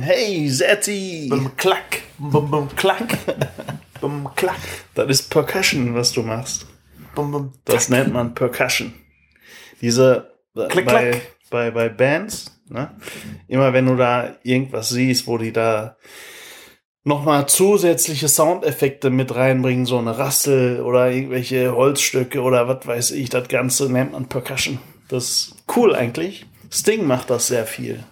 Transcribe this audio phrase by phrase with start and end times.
[0.00, 1.28] Hey, Zetti.
[1.28, 2.00] Bum, klack.
[2.16, 3.18] Bum, bum, klack.
[4.00, 4.56] Bum, klack.
[4.94, 6.66] Das ist Percussion, was du machst.
[7.14, 8.94] Bum, bum, Das nennt man Percussion.
[9.82, 11.22] Diese äh, Klick, bei, klack.
[11.50, 12.96] bei, bei Bands, ne?
[13.46, 15.98] immer wenn du da irgendwas siehst, wo die da
[17.04, 23.28] nochmal zusätzliche Soundeffekte mit reinbringen, so eine Rassel oder irgendwelche Holzstücke oder was weiß ich,
[23.28, 24.78] das Ganze nennt man Percussion.
[25.08, 26.46] Das ist cool eigentlich.
[26.70, 28.02] Sting macht das sehr viel.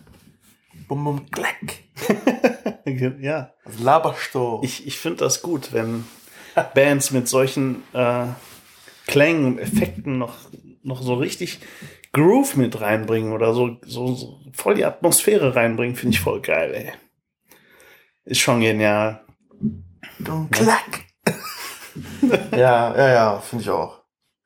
[0.89, 1.55] Bum, bum, klack.
[3.21, 4.61] ja, Was laberst du?
[4.63, 6.05] ich, ich finde das gut, wenn
[6.75, 8.27] Bands mit solchen äh,
[9.07, 10.35] Klängen und Effekten noch,
[10.83, 11.61] noch so richtig
[12.13, 16.75] Groove mit reinbringen oder so, so, so voll die Atmosphäre reinbringen, finde ich voll geil,
[16.75, 16.93] ey.
[18.25, 19.25] Ist schon genial.
[20.19, 21.05] Bum, klack.
[22.53, 24.03] ja, ja, ja, finde ich auch.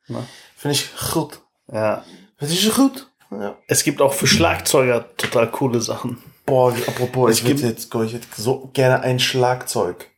[0.07, 0.27] Ne?
[0.55, 1.41] Finde ich gut.
[1.71, 2.03] Ja.
[2.37, 3.09] Finde ich gut.
[3.31, 3.57] Ja.
[3.67, 6.21] Es gibt auch für Schlagzeuger total coole Sachen.
[6.45, 10.09] Boah, apropos, Es ich würde gibt- jetzt, ich hätte so gerne ein Schlagzeug.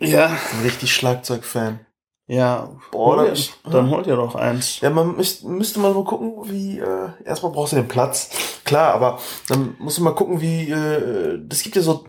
[0.00, 0.26] Ja.
[0.26, 1.80] Ein richtig Schlagzeug-Fan.
[2.26, 2.68] Ja.
[2.92, 4.80] Boah, hol da- dir, dann holt ihr doch eins.
[4.80, 8.30] Ja, man müsst, müsste mal gucken, wie, äh, erstmal brauchst du den Platz.
[8.64, 9.18] Klar, aber
[9.48, 12.04] dann musst du mal gucken, wie, äh, das gibt ja so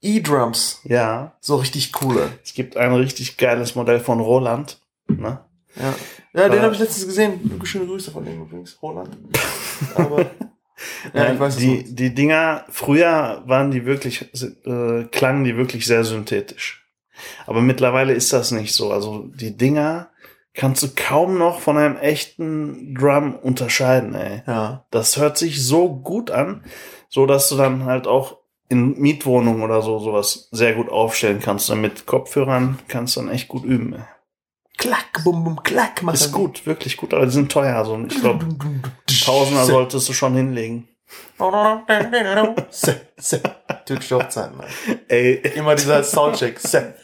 [0.00, 0.80] E-Drums.
[0.84, 1.32] Ja.
[1.40, 2.28] So richtig coole.
[2.44, 4.78] Es gibt ein richtig geiles Modell von Roland.
[5.08, 5.40] Ne?
[5.74, 5.94] Ja,
[6.34, 7.60] ja den Äh, habe ich letztens gesehen.
[7.64, 9.16] Schöne Grüße von dem übrigens, Roland.
[9.96, 10.26] Aber,
[11.14, 14.30] ja, ich weiß es die, die Dinger, früher waren die wirklich,
[14.64, 16.84] äh, klangen die wirklich sehr synthetisch.
[17.46, 18.92] Aber mittlerweile ist das nicht so.
[18.92, 20.10] Also die Dinger
[20.54, 24.42] kannst du kaum noch von einem echten Drum unterscheiden, ey.
[24.46, 26.64] Ja, Das hört sich so gut an,
[27.08, 31.70] so dass du dann halt auch in Mietwohnungen oder so sowas sehr gut aufstellen kannst.
[31.70, 33.94] Dann mit Kopfhörern kannst du dann echt gut üben.
[33.94, 34.02] Ey.
[34.76, 36.02] klack, bum, bum, klack.
[36.02, 37.76] macht Ist gut, wirklich gut, aber die sind teuer.
[37.76, 38.46] Also ich glaube,
[39.28, 40.88] Tausender solltest du schon hinlegen.
[42.70, 43.40] Se, se.
[43.86, 44.56] Türkische Hochzeiten.
[44.56, 44.66] Mann.
[45.08, 46.58] Ey, Immer dieser Soundcheck.
[46.58, 46.94] Se.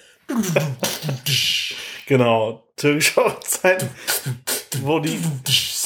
[2.06, 3.88] Genau, türkische Hochzeiten,
[4.82, 5.18] wo die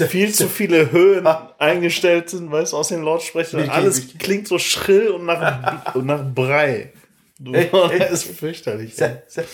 [0.08, 1.54] viel zu viele Höhen Ah.
[1.58, 3.68] eingestellt sind, weißt du, aus den Lautsprechern.
[3.70, 6.92] Alles klingt so schrill und nach, und nach Brei.
[7.38, 7.98] Du, Ey, ey.
[8.00, 8.96] das ist fürchterlich.
[8.96, 9.44] Se, se.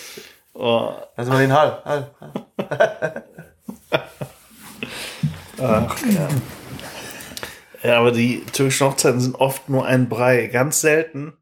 [0.54, 1.82] Oh, Also mal den Hall.
[1.84, 2.10] Hall.
[2.20, 3.24] Hall.
[5.60, 6.28] ach, ja.
[7.84, 10.46] Ja, aber die türkischen Hochzeiten sind oft nur ein Brei.
[10.46, 11.34] Ganz selten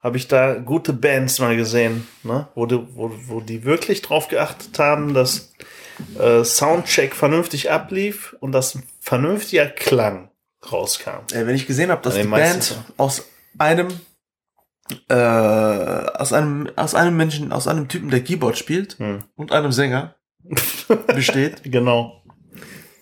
[0.00, 2.48] habe ich da gute Bands mal gesehen, ne?
[2.54, 5.52] wo, die, wo, wo die wirklich drauf geachtet haben, dass
[6.18, 10.30] äh, Soundcheck vernünftig ablief und dass ein vernünftiger Klang
[10.70, 11.24] rauskam.
[11.32, 13.88] Ey, wenn ich gesehen habe, dass die Band aus einem
[15.08, 19.24] äh, aus einem aus einem Menschen, aus einem Typen, der Keyboard spielt Hm.
[19.36, 20.14] und einem Sänger
[21.08, 22.17] besteht, Genau.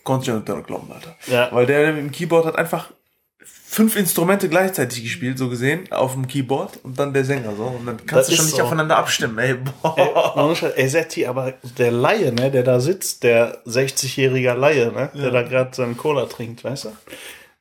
[0.06, 1.16] Konnte ich nicht glauben, Alter.
[1.26, 1.50] Ja.
[1.52, 2.90] Weil der im Keyboard hat einfach
[3.44, 7.64] fünf Instrumente gleichzeitig gespielt, so gesehen, auf dem Keyboard und dann der Sänger so.
[7.64, 8.62] Und dann kannst Das du schon nicht so.
[8.62, 9.50] aufeinander abstimmen, ey.
[9.50, 10.34] Ey, Boah.
[10.36, 15.10] ohne Scheiß, ey, Setti, aber der Laie, ne, der da sitzt, der 60-jährige Laie, ne,
[15.14, 16.92] der da gerade seinen Cola trinkt, weißt du?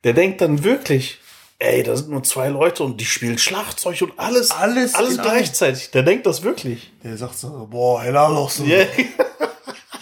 [0.06, 1.20] Der denkt dann wirklich,
[1.60, 5.92] ey, da sind nur zwei Leute und die spielen Schlagzeug und alles, Alles alles gleichzeitig.
[5.92, 6.94] Der denkt das wirklich.
[7.04, 8.68] Der sagt so, boah, helal olsun.
[8.68, 8.86] Yeah.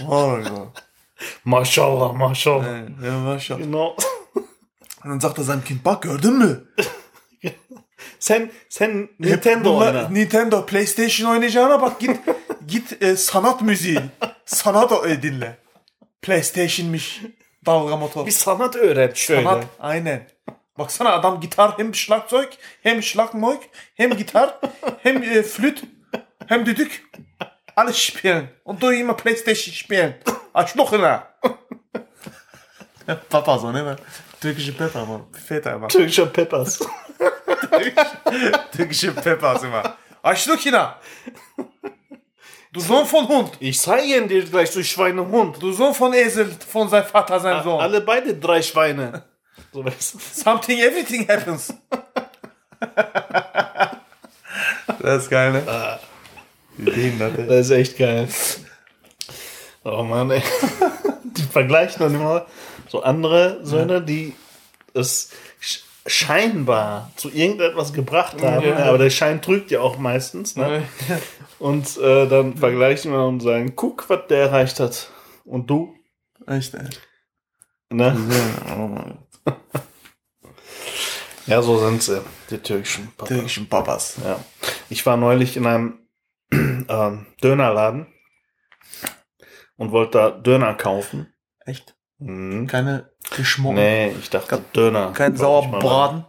[0.07, 0.43] Oh, ja.
[0.43, 0.71] Mashallah,
[3.03, 3.57] Ja, mach schon.
[3.57, 3.95] Genau.
[5.03, 6.63] Und dann sagt er seinem Kind, bak gördün mü?
[8.19, 10.09] Sen, sen Nintendo Bunlar- oyna.
[10.09, 12.19] Nintendo PlayStation oynayacağına bak git
[12.67, 13.99] git e, sanat müziği.
[14.45, 15.57] Sanat e, dinle.
[16.21, 17.21] PlayStation'miş.
[17.65, 18.25] Dalga motor.
[18.25, 19.43] Bir sanat öğret şöyle.
[19.43, 20.29] Sanat aynen.
[20.77, 22.49] Baksana adam gitar hem Schlagzeug
[22.83, 23.61] hem Schlagzeug
[23.95, 24.59] hem gitar
[25.03, 25.83] hem e, Flüt
[26.47, 27.05] hem düdük.
[27.75, 28.49] Alles spielen.
[28.63, 30.15] Und du immer PlayStation spielen.
[30.53, 31.27] Arschlochina.
[33.29, 33.95] Papa so, ne?
[34.39, 35.25] Türkische Pepper, Mann.
[35.31, 35.87] Väter immer.
[35.87, 36.79] Türkischer Peppers.
[38.75, 39.97] Türkische Peppers immer.
[40.21, 40.99] Arschlochina.
[42.71, 43.51] Du Sohn von Hund.
[43.59, 45.61] Ich zeige dir gleich, du Schweinehund.
[45.61, 47.79] Du Sohn von Esel, von seinem Vater, seinem Sohn.
[47.79, 49.23] Alle beide drei Schweine.
[49.71, 50.19] So weißt du.
[50.19, 51.73] Something, everything happens.
[54.99, 55.99] das ist geil, ne?
[56.77, 57.45] Behinderte.
[57.45, 58.27] Das ist echt geil.
[59.83, 60.41] Oh Mann, ey.
[61.23, 62.45] Die vergleichen dann immer
[62.87, 64.35] so andere Söhne, die
[64.93, 65.29] es
[65.61, 68.67] sch- scheinbar zu irgendetwas gebracht haben.
[68.67, 68.77] Ja.
[68.85, 70.55] Aber der Schein trügt ja auch meistens.
[70.55, 70.83] Ne?
[71.59, 75.09] Und äh, dann vergleichen wir und sagen, guck, was der erreicht hat.
[75.45, 75.95] Und du?
[76.45, 76.87] Echt, ey.
[77.89, 78.15] Ne?
[79.47, 79.53] Ja.
[81.45, 83.27] Ja, so sind sie, die türkischen Papas.
[83.27, 84.15] Türkischen Papas.
[84.23, 84.39] Ja.
[84.89, 85.99] Ich war neulich in einem
[86.89, 88.07] ähm, Dönerladen
[89.77, 91.33] und wollte da Döner kaufen.
[91.65, 91.95] Echt?
[92.19, 92.67] Mhm.
[92.67, 93.81] Keine geschmorten?
[93.81, 95.11] Nee, ich dachte Döner.
[95.13, 95.35] Kein.
[95.35, 96.25] Sauerbraten?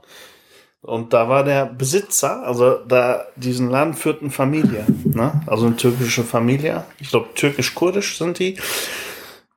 [0.81, 5.41] Und da war der Besitzer, also da diesen Laden führt eine Familie, ne?
[5.47, 6.85] also eine türkische Familie.
[6.99, 8.59] Ich glaube, türkisch-kurdisch sind die.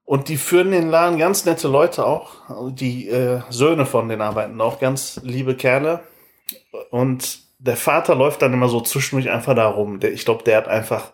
[0.05, 2.49] Und die führen den Laden ganz nette Leute auch.
[2.49, 5.99] Also die äh, Söhne von den arbeiten auch ganz liebe Kerle.
[6.91, 9.99] Und der Vater läuft dann immer so zwischendurch einfach da rum.
[9.99, 11.13] Der, ich glaube, der hat einfach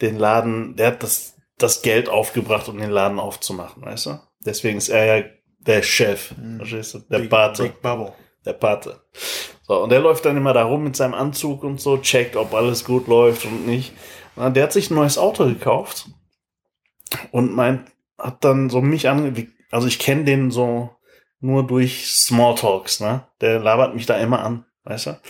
[0.00, 4.20] den Laden, der hat das, das Geld aufgebracht, um den Laden aufzumachen, weißt du?
[4.44, 5.24] Deswegen ist er ja
[5.58, 6.98] der Chef, verstehst du?
[7.00, 7.64] Der Big- Pate.
[7.64, 8.12] Big Bubble.
[8.46, 9.02] Der Pate.
[9.64, 12.54] So, und der läuft dann immer da rum mit seinem Anzug und so, checkt, ob
[12.54, 13.92] alles gut läuft und nicht.
[14.36, 16.06] Und der hat sich ein neues Auto gekauft
[17.30, 19.48] und meint, hat dann so mich ange...
[19.70, 20.96] Also ich kenne den so
[21.40, 23.26] nur durch Smalltalks, ne?
[23.40, 25.20] Der labert mich da immer an, weißt du?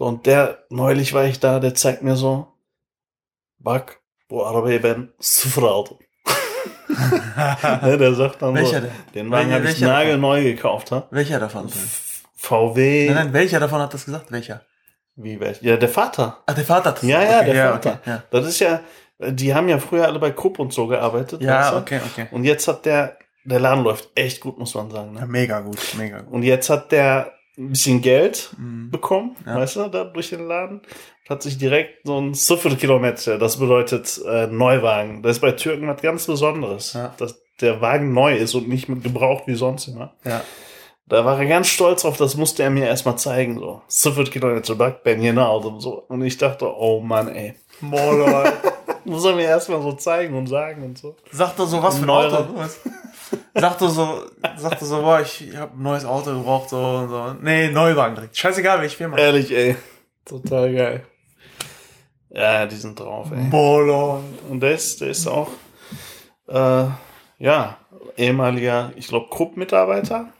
[0.00, 2.46] So, und der, neulich war ich da, der zeigt mir so,
[3.58, 4.00] Bak,
[4.30, 5.98] bu arabayı ben sıfır aldım.
[7.82, 8.92] Ne, der sagt dann Welcher so, denn?
[9.14, 11.06] den Wagen Welcher- habe ich welcher nagelneu gekauft, ha?
[11.10, 11.68] Welcher davon?
[12.36, 13.06] VW.
[13.06, 14.32] Nein, nein, welcher davon hat das gesagt?
[14.32, 14.62] Welcher?
[15.16, 15.60] Wie welch?
[15.62, 16.38] Ja, der Vater.
[16.46, 17.90] Ach, der Vater hat das Ja, ja, okay, der Vater.
[18.00, 18.80] Okay, ja, Das ist ja,
[19.18, 21.40] die haben ja früher alle bei Krupp und so gearbeitet.
[21.40, 21.76] weißt ja du?
[21.76, 22.26] okay, okay.
[22.30, 25.14] Und jetzt hat der, der Laden läuft echt gut, muss man sagen.
[25.14, 25.26] Ja, Ne?
[25.26, 26.32] mega gut, mega gut.
[26.32, 28.90] Und jetzt hat der ein bisschen Geld Mhm.
[28.90, 29.56] bekommen, Ja.
[29.56, 30.80] weißt du, da durch den Laden.
[31.28, 32.32] Hat sich direkt so ein
[32.76, 35.22] Kilometer, das bedeutet äh, Neuwagen.
[35.22, 37.14] Das ist bei Türken was ganz Besonderes, Ja.
[37.18, 40.14] dass der Wagen neu ist und nicht mit gebraucht wie sonst immer.
[40.24, 40.42] Ja.
[41.06, 43.58] Da war er ganz stolz drauf, das musste er mir erstmal zeigen.
[43.58, 45.80] So, 0 Kilometer bak ben yeni aldım.
[45.80, 46.04] So.
[46.08, 47.54] Und ich dachte, oh Mann, ey.
[47.80, 48.52] Mola.
[49.04, 51.16] Muss er mir erstmal so zeigen und sagen und so.
[51.32, 52.10] Sag doch so, was für ein.
[52.10, 52.44] Auto
[53.30, 53.62] du hast.
[53.62, 54.24] Sag doch so,
[54.56, 57.34] sag doch so, boah, ich hab ein neues Auto gebraucht, so und so.
[57.40, 58.36] Nee, Neuwagen direkt.
[58.36, 59.16] Scheißegal, welche Firma.
[59.16, 59.76] Ehrlich, ey.
[60.24, 61.06] Total geil.
[62.30, 63.38] Ja, die sind drauf, ey.
[63.38, 64.20] Mola.
[64.48, 65.50] Und der ist, der ist auch,
[66.48, 66.86] äh,
[67.38, 67.78] ja,
[68.16, 70.32] ehemaliger, ich glaube, Krupp-Mitarbeiter.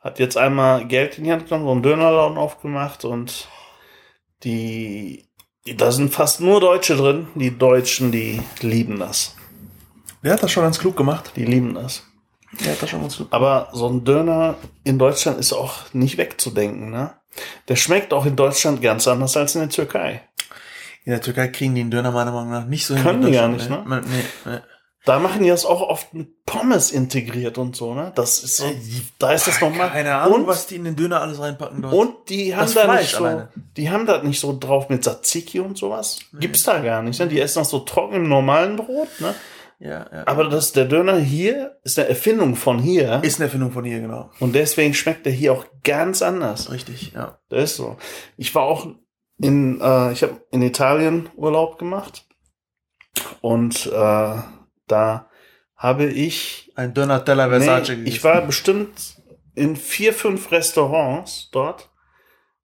[0.00, 3.48] Hat jetzt einmal Geld in die Hand genommen, so einen Dönerladen aufgemacht und
[4.42, 5.28] die,
[5.66, 7.28] die, da sind fast nur Deutsche drin.
[7.34, 9.36] Die Deutschen, die lieben das.
[10.22, 11.32] Der hat das schon ganz klug gemacht.
[11.36, 12.09] Die lieben das.
[12.58, 16.90] Hat das schon ganz klug Aber so ein Döner in Deutschland ist auch nicht wegzudenken,
[16.90, 17.12] ne?
[17.68, 20.22] Der schmeckt auch in Deutschland ganz anders als in der Türkei.
[21.04, 23.04] In der Türkei kriegen die den Döner meiner Meinung nach nicht so hin.
[23.04, 24.00] Können die gar nicht, Nee,
[24.44, 24.58] nee.
[25.06, 28.12] Da machen die das auch oft mit Pommes integriert und so, ne?
[28.16, 28.70] Das ist so,
[29.18, 29.88] da ist das nochmal.
[29.90, 31.94] Keine Ahnung, und, was die in den Döner alles reinpacken dort.
[31.94, 33.48] und die haben Das da Fleisch nicht so, alleine.
[33.78, 36.18] die haben da nicht so drauf mit Tzatziki und sowas.
[36.38, 37.28] Gibt's da gar nicht, ne?
[37.28, 39.34] Die essen das so trocken im normalen Brot, ne?
[39.80, 40.26] Ja, ja.
[40.26, 43.20] Aber das, der Döner hier ist eine Erfindung von hier.
[43.24, 44.30] ist eine Erfindung von hier, genau.
[44.38, 46.70] und deswegen schmeckt der hier auch ganz anders.
[46.70, 47.38] Richtig, ja.
[47.48, 47.96] Das ist so.
[48.36, 48.86] Ich war auch
[49.40, 52.26] in, äh, ich habe in Italien Urlaub gemacht
[53.40, 54.36] und äh,
[54.86, 55.30] da
[55.76, 58.06] habe ich, Ein Döner-Teller Versace nee, gegessen.
[58.06, 59.16] ich war bestimmt
[59.54, 61.90] in vier, fünf Restaurants dort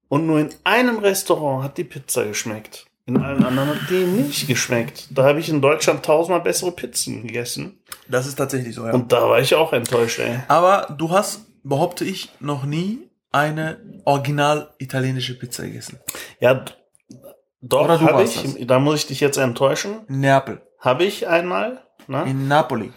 [0.07, 2.86] und nur in einem Restaurant hat die Pizza geschmeckt.
[3.07, 5.07] In allen anderen hat die nicht geschmeckt.
[5.11, 7.79] Da habe ich in Deutschland tausendmal bessere Pizzen gegessen.
[8.09, 8.93] Das ist tatsächlich so, ja.
[8.93, 10.39] Und da war ich auch enttäuscht, ey.
[10.49, 15.99] Aber du hast, behaupte ich, noch nie eine original italienische Pizza gegessen.
[16.41, 16.65] Ja,
[17.61, 18.67] doch, Oder du habe ich.
[18.67, 20.01] Da muss ich dich jetzt enttäuschen.
[20.07, 20.61] Neapel.
[20.79, 21.81] Habe ich einmal.
[22.07, 22.23] Ne?
[22.27, 22.91] In Napoli.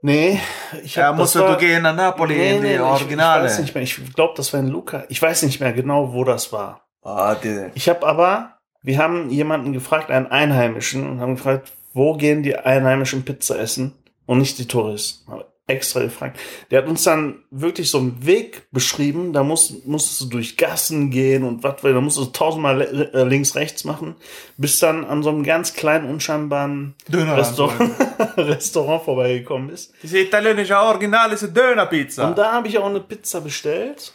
[0.00, 0.40] Nee,
[0.82, 3.44] ich Ja, hab, musst das du war- gehen nach Napoli Nee, in die nee, Originale.
[3.46, 3.82] Ich, ich weiß nicht mehr.
[3.84, 5.04] Ich glaube, das war in Luca.
[5.08, 6.88] Ich weiß nicht mehr genau, wo das war.
[7.02, 12.14] Ah, die, Ich habe aber, wir haben jemanden gefragt, einen Einheimischen, und haben gefragt, wo
[12.14, 13.92] gehen die Einheimischen Pizza essen
[14.26, 15.30] und nicht die Touristen.
[15.30, 16.38] Haben extra gefragt.
[16.70, 21.10] Der hat uns dann wirklich so einen Weg beschrieben, da musst, musstest du durch Gassen
[21.10, 24.16] gehen und was, da musstest du tausendmal äh, links, rechts machen,
[24.56, 26.94] bis dann an so einem ganz kleinen, unscheinbaren.
[27.36, 27.90] Restaurant,
[28.36, 29.94] Restaurant vorbeigekommen ist.
[30.02, 32.28] Diese italienische Original ist eine Dönerpizza.
[32.28, 34.14] Und da habe ich auch eine Pizza bestellt.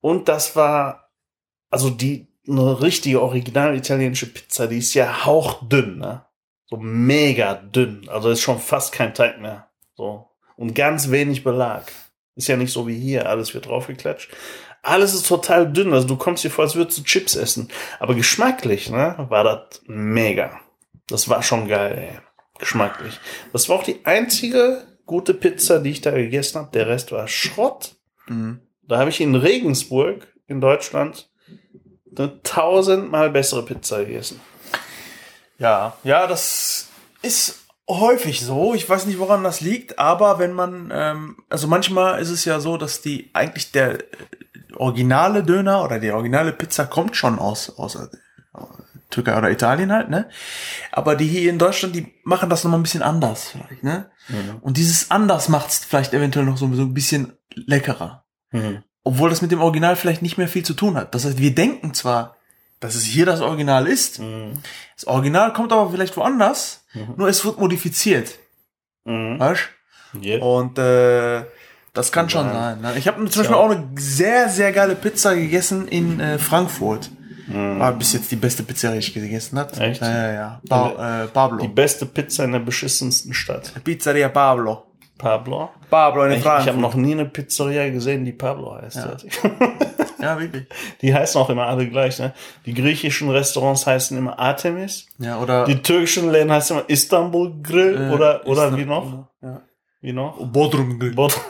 [0.00, 1.10] Und das war,
[1.70, 6.24] also die, eine richtige original italienische Pizza, die ist ja hauchdünn, ne?
[6.66, 8.08] So mega dünn.
[8.08, 9.68] Also ist schon fast kein Teig mehr.
[9.94, 10.28] So.
[10.56, 11.90] Und ganz wenig Belag.
[12.34, 14.30] Ist ja nicht so wie hier, alles wird draufgeklatscht.
[14.82, 15.92] Alles ist total dünn.
[15.92, 17.68] Also du kommst dir vor, als würdest du Chips essen.
[17.98, 20.60] Aber geschmacklich, ne, war das mega.
[21.08, 22.20] Das war schon geil, ey.
[22.58, 23.18] Geschmacklich.
[23.52, 26.70] Das war auch die einzige gute Pizza, die ich da gegessen habe.
[26.72, 27.96] Der Rest war Schrott.
[28.26, 28.60] Mhm.
[28.82, 31.30] Da habe ich in Regensburg in Deutschland
[32.18, 34.40] eine tausendmal bessere Pizza gegessen.
[35.58, 36.88] Ja, ja, das
[37.22, 38.74] ist häufig so.
[38.74, 42.60] Ich weiß nicht, woran das liegt, aber wenn man, ähm, also manchmal ist es ja
[42.60, 44.06] so, dass die eigentlich der äh,
[44.76, 48.06] originale Döner oder die originale Pizza kommt schon aus, aus äh,
[49.10, 50.28] Türkei oder Italien halt, ne?
[50.92, 54.10] Aber die hier in Deutschland, die machen das nochmal ein bisschen anders vielleicht, ne?
[54.60, 58.26] Und dieses anders macht's vielleicht eventuell noch so, so ein bisschen leckerer.
[59.08, 61.14] Obwohl das mit dem Original vielleicht nicht mehr viel zu tun hat.
[61.14, 62.36] Das heißt, wir denken zwar,
[62.78, 64.20] dass es hier das Original ist,
[64.96, 66.84] das Original kommt aber vielleicht woanders,
[67.16, 68.38] nur es wird modifiziert.
[69.04, 69.40] Mhm.
[69.40, 69.70] Weißt
[70.22, 70.42] Yeah.
[70.42, 71.44] Und äh,
[71.92, 72.80] das kann schon sein.
[72.80, 72.94] ne?
[72.96, 77.10] Ich habe zum Beispiel auch eine sehr, sehr geile Pizza gegessen in äh, Frankfurt.
[77.50, 79.74] War bis jetzt die beste Pizzeria, die ich gegessen habe.
[79.80, 80.02] Echt?
[80.02, 80.60] Ja, ja, ja.
[80.68, 81.62] Pa äh, Pablo.
[81.62, 83.72] Die beste Pizza in der beschissensten Stadt.
[83.84, 84.87] Pizzeria Pablo.
[85.18, 85.70] Pablo.
[85.90, 86.80] Pablo in Ich, ich habe Frankfurt.
[86.80, 88.98] noch nie eine Pizzeria gesehen, die Pablo heißt.
[90.20, 90.66] Ja, wirklich.
[91.00, 92.18] Die heißen auch immer alle gleich.
[92.18, 92.34] Ne?
[92.66, 95.06] Die griechischen Restaurants heißen immer Artemis.
[95.18, 99.28] Ja, oder Die türkischen Läden heißen immer Istanbul Grill Äh, oder, oder Istan- wie noch?
[99.40, 99.62] Ja.
[100.00, 100.36] Wie noch?
[100.44, 101.40] Bodrum Bot-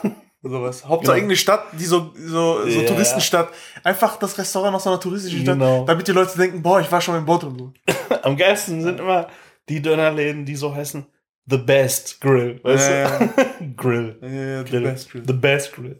[0.43, 0.85] sowas.
[0.87, 1.13] Hauptsache Genau.
[1.15, 2.87] irgendeine Stadt, die so, so, so Ja.
[2.87, 3.49] Touristenstadt.
[3.83, 5.85] Einfach das Restaurant aus so einer touristischen Stadt, Genau.
[5.85, 7.73] damit die Leute denken, boah, ich war schon in Bodrum.
[8.21, 9.27] Am geilsten sind immer
[9.67, 11.07] die Dönerläden, die so heißen
[11.49, 12.59] The Best Grill.
[12.63, 13.73] Weißt Ja, du?
[13.77, 14.17] Grill.
[14.21, 14.81] Ja, the Grill.
[14.83, 15.23] best grill.
[15.25, 15.99] The Best Grill.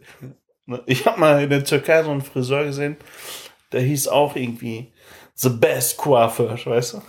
[0.86, 2.96] Ich habe mal in der Türkei so einen Friseur gesehen,
[3.72, 4.92] der hieß auch irgendwie
[5.34, 7.02] The Best Coiffeur, weißt du?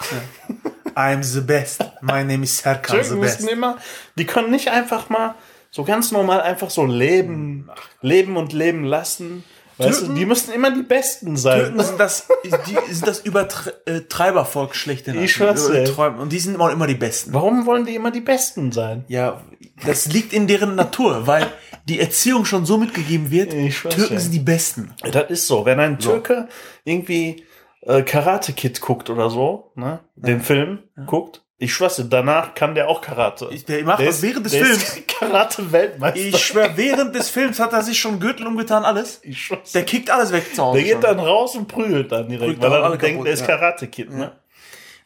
[0.96, 1.84] I'm the best.
[2.02, 3.50] My name is Serkan the Türken müssen best.
[3.50, 3.78] immer,
[4.18, 5.36] die können nicht einfach mal
[5.70, 7.70] so ganz normal einfach so leben,
[8.02, 9.44] leben und leben lassen.
[9.84, 11.60] Weißt du, die müssen immer die Besten sein.
[11.60, 15.22] Türken sind das, die sind das Übertreibervolk schlechthin.
[15.22, 15.68] Ich schwör's.
[15.68, 16.20] Übertreiben.
[16.20, 17.34] Und die sind immer, immer die Besten.
[17.34, 19.06] Warum wollen die immer die Besten sein?
[19.08, 19.42] Ja,
[19.86, 21.48] das liegt in deren Natur, weil
[21.88, 23.52] die Erziehung schon so mitgegeben wird.
[23.52, 24.94] Türken sind die Besten.
[25.12, 25.66] Das ist so.
[25.66, 26.48] Wenn ein Türke
[26.84, 27.46] irgendwie
[27.82, 32.74] äh, Karate Kid guckt oder so, ne, den Film guckt, ich schwör's dir, danach kann
[32.76, 33.48] der auch Karate.
[33.52, 34.84] Ich- der macht das ist- während des der Films.
[34.84, 36.20] ist Karate-Weltmeister.
[36.20, 39.20] Ich schwör, während des Films hat er sich schon Gürtel umgetan, alles.
[39.24, 40.78] Ich schwör's Der kickt alles weg zu Hause.
[40.78, 41.02] Der geht schon.
[41.02, 43.48] dann raus und prügelt dann direkt, Prügelt weil er alle denkt, kaputt, der ist ja.
[43.48, 44.32] Karate Kid, ne?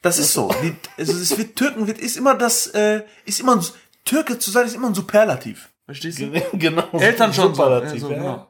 [0.01, 0.50] Das ist so.
[0.62, 3.65] Die, also es wird Türken wird ist immer das äh, ist immer ein,
[4.05, 5.69] Türke zu sein ist immer ein Superlativ.
[5.85, 6.31] Verstehst du?
[6.53, 6.83] genau.
[6.93, 7.63] Eltern schon so.
[7.63, 8.17] Superlativ, Ja, so ja.
[8.17, 8.47] genau.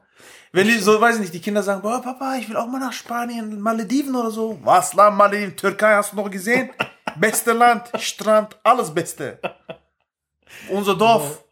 [0.52, 2.78] Wenn die so, weiß ich nicht, die Kinder sagen, boah, Papa, ich will auch mal
[2.78, 4.58] nach Spanien, Malediven oder so.
[4.62, 6.70] Was, la, Malediven, Türkei, hast du noch gesehen?
[7.18, 9.38] Beste Land, Strand, alles Beste.
[10.70, 11.42] Unser Dorf,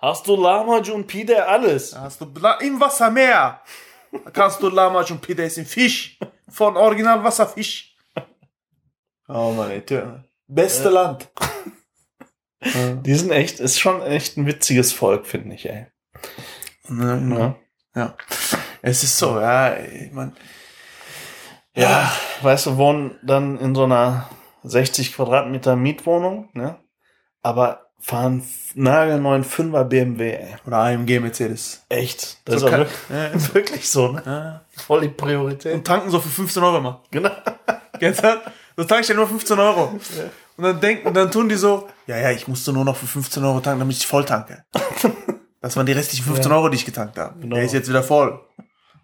[0.00, 1.96] Hast du Lahmacun, Pide, alles?
[1.98, 3.60] hast du Bla- im Wassermeer.
[4.34, 6.18] Kannst du Lamach und Pide essen, Fisch.
[6.48, 7.96] Von Original Wasserfisch.
[9.28, 10.24] Oh Mann, ey, Türken.
[10.46, 11.30] Beste Land.
[13.02, 15.86] Die sind echt, ist schon echt ein witziges Volk, finde ich, ey.
[16.88, 17.16] Ja.
[17.16, 17.56] Ja.
[17.96, 18.16] ja.
[18.82, 20.36] Es ist so, ja, ich mein,
[21.74, 22.12] Ja,
[22.42, 24.28] weißt du, wohnen dann in so einer
[24.64, 26.76] 60 Quadratmeter Mietwohnung, ne?
[27.42, 28.42] Aber fahren
[28.74, 30.56] nagelneuen 5er BMW, ey.
[30.66, 31.84] Oder AMG Mercedes.
[31.88, 32.38] Echt.
[32.46, 34.22] Das So ist auch kann- wirklich, wirklich so, ne?
[34.26, 34.64] Ja.
[34.82, 35.74] Voll die Priorität.
[35.74, 37.00] Und tanken so für 15 Euro mal.
[37.10, 37.30] Genau.
[37.98, 38.40] Kennst du?
[38.76, 39.98] Das tanke ich ja nur 15 Euro.
[40.56, 43.42] Und dann denken, dann tun die so, ja, ja, ich musste nur noch für 15
[43.44, 44.64] Euro tanken, damit ich voll tanke.
[45.60, 47.40] Das waren die restlichen 15 Euro, die ich getankt habe.
[47.40, 47.56] Genau.
[47.56, 48.38] Der ist jetzt wieder voll.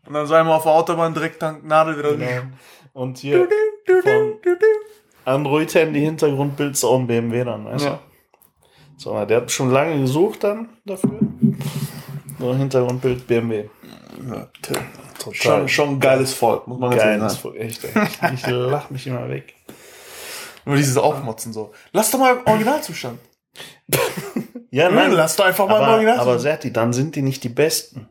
[0.07, 2.15] Und dann so einmal auf der Autobahn direkt tanken, Nadel wieder.
[2.17, 2.43] Genau.
[2.93, 3.49] Und hier
[4.03, 4.35] vom
[5.25, 7.91] Android-Handy Hintergrundbild ist auch ein BMW dann, weißt Ja.
[7.91, 7.99] du?
[8.97, 11.19] So, der hat schon lange gesucht dann dafür.
[12.39, 13.69] So Hintergrundbild BMW.
[15.19, 15.35] Total.
[15.35, 17.43] Schon, schon ein geiles Volk, muss man Geiles sagen.
[17.43, 17.91] Volk, echt, ey.
[18.35, 19.55] Ich lach mich immer weg.
[20.65, 21.73] Nur dieses Aufmotzen so.
[21.93, 23.19] Lass doch mal im Originalzustand.
[24.73, 26.29] Ja, Nein, lass doch einfach mal im Originalzustand.
[26.31, 28.09] aber Serti, dann sind die nicht die Besten.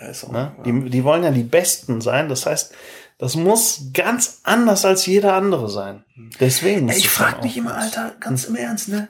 [0.00, 0.52] Ja, ist auch, Ne?
[0.64, 2.28] Die, die wollen ja die Besten sein.
[2.28, 2.72] Das heißt,
[3.20, 6.04] das muss ganz anders als jeder andere sein.
[6.40, 6.86] Deswegen.
[6.86, 7.74] muss Ey, ich frag mich immer.
[7.74, 9.08] Alter, ganz im Ernst, ne?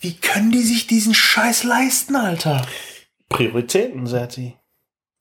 [0.00, 2.66] Wie können die sich diesen Scheiß leisten, Alter?
[3.28, 4.56] Prioritäten, Serti.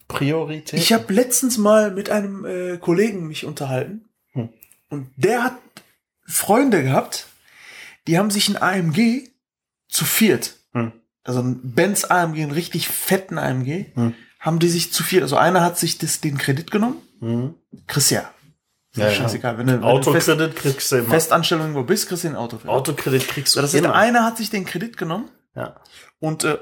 [0.07, 0.79] Prioritäten.
[0.79, 4.49] Ich habe letztens mal mit einem äh, Kollegen mich unterhalten Hm.
[4.89, 5.57] und der hat
[6.25, 7.27] Freunde gehabt,
[8.07, 9.29] die haben sich ein AMG
[9.89, 10.93] zu viert, Hm.
[11.23, 14.13] also ein Benz AMG, einen richtig fetten AMG, Hm.
[14.39, 17.55] haben die sich zu viert, also einer hat sich das, den Kredit genommen, Mhm.
[17.87, 18.29] kriegst ja.
[18.95, 19.11] Ja, ja.
[19.11, 21.09] Scheißegal, wenn du, wenn du fest, Autokredit kriegst du immer.
[21.09, 22.57] Festanstellung irgendwo bist, kriegst du ein Auto.
[22.67, 23.93] Autokredit kriegst du das heißt, immer.
[23.93, 25.75] einer hat sich den Kredit genommen ja.
[26.19, 26.57] und äh,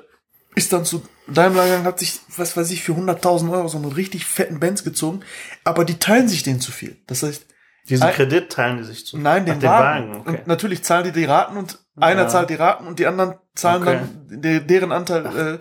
[0.56, 3.92] ist dann zu Daimler gegangen, hat sich, was weiß ich, für 100.000 Euro so einen
[3.92, 5.22] richtig fetten Benz gezogen,
[5.64, 6.98] aber die teilen sich den zu viel.
[7.08, 7.46] Das heißt,
[7.88, 9.16] Diesen Ein- Kredit teilen die sich zu.
[9.18, 10.16] nein, den, Ach, Wagen.
[10.16, 10.30] okay.
[10.40, 12.28] Und natürlich zahlen die die Raten und einer Ja.
[12.28, 14.00] zahlt die Raten und die anderen zahlen Okay.
[14.30, 15.22] dann de deren Anteil.
[15.22, 15.60] du äh,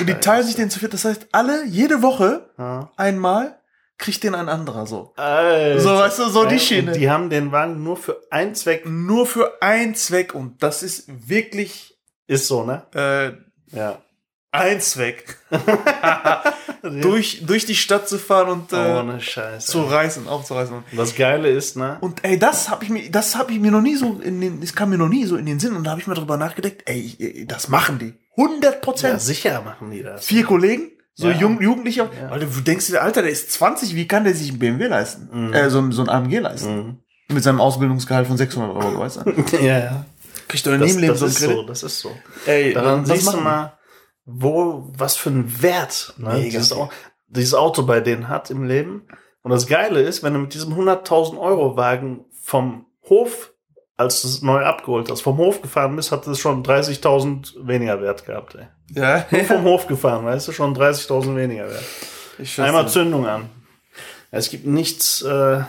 [0.00, 0.88] und die teilen sich den zu viel.
[0.88, 2.90] Das heißt, alle, jede Woche Ja.
[2.96, 3.58] einmal
[3.98, 5.12] kriegt den ein anderer so.
[5.16, 5.80] Alter.
[5.80, 6.92] So, weißt du, so die Ja, Schiene.
[6.92, 8.84] Die haben den Wagen nur für einen Zweck.
[8.86, 12.82] Nur für einen Zweck und das ist wirklich Ist so, ne?
[12.94, 13.98] äh, Ja.
[14.52, 15.36] ein Zweck.
[16.82, 19.70] durch, durch die Stadt zu fahren und äh, Ohne Scheiße.
[19.72, 20.84] zu reißen, aufzureißen.
[20.92, 21.98] Das Geile ist, ne?
[22.00, 24.60] Und ey, das habe ich mir, das habe ich mir noch nie so in den,
[24.60, 26.36] das kam mir noch nie so in den Sinn und da habe ich mir drüber
[26.36, 28.14] nachgedacht, ey, das machen die.
[28.38, 29.20] 100 Ja, Prozent.
[29.20, 30.26] sicher machen die das.
[30.26, 31.36] Vier Kollegen, So Ja.
[31.38, 32.10] jung, Jugendlicher.
[32.28, 35.52] Weil du denkst dir, Alter, der ist 20, wie kann der sich einen BMW leisten?
[35.52, 37.00] Äh, so, ein- so ein AMG leisten.
[37.28, 39.56] Mit seinem Ausbildungsgehalt von 600 Euro, weißt du?
[39.64, 40.06] ja, ja.
[40.46, 42.10] Kriegt doch nie Das, im Leben das so einen ist so, das ist so.
[42.46, 43.78] Ey, Daran was siehst du mal,
[44.26, 46.72] wo, was für einen Wert ne, dieses.
[46.72, 46.90] Au-
[47.28, 49.02] dieses Auto bei denen hat im Leben.
[49.42, 53.52] Und das Geile ist, wenn du mit diesem 100.000 Euro Wagen vom Hof,
[53.96, 58.00] als du es neu abgeholt hast, vom Hof gefahren bist, hat es schon 30.000 weniger
[58.02, 58.54] Wert gehabt.
[58.56, 58.66] Ey.
[58.90, 61.84] Ja, Nur vom Hof gefahren, weißt du, schon 30.000 weniger wert.
[62.38, 62.90] ich Einmal dir.
[62.90, 63.48] Zündung an.
[64.30, 65.60] Es gibt nichts äh,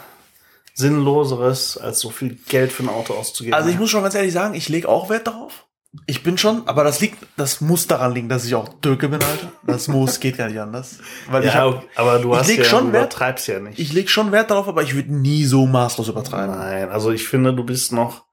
[0.74, 3.53] Sinnloseres, als so viel Geld für ein Auto auszugeben.
[3.53, 5.65] Also ich muss schon ganz ehrlich sagen, ich lege auch Wert darauf.
[6.06, 9.22] Ich bin schon, aber das liegt, das muss daran liegen, dass ich auch Türke bin,
[9.24, 9.51] Alter.
[9.65, 11.00] Das muss, geht gar nicht anders.
[11.29, 13.79] Weil ich, ja, hab, aber du ich hast ja, schon du Wert- übertreibst ja nicht.
[13.79, 16.56] ich leg schon Wert darauf, aber ich würde nie so maßlos übertreiben.
[16.56, 18.25] Nein, also ich finde, du bist noch,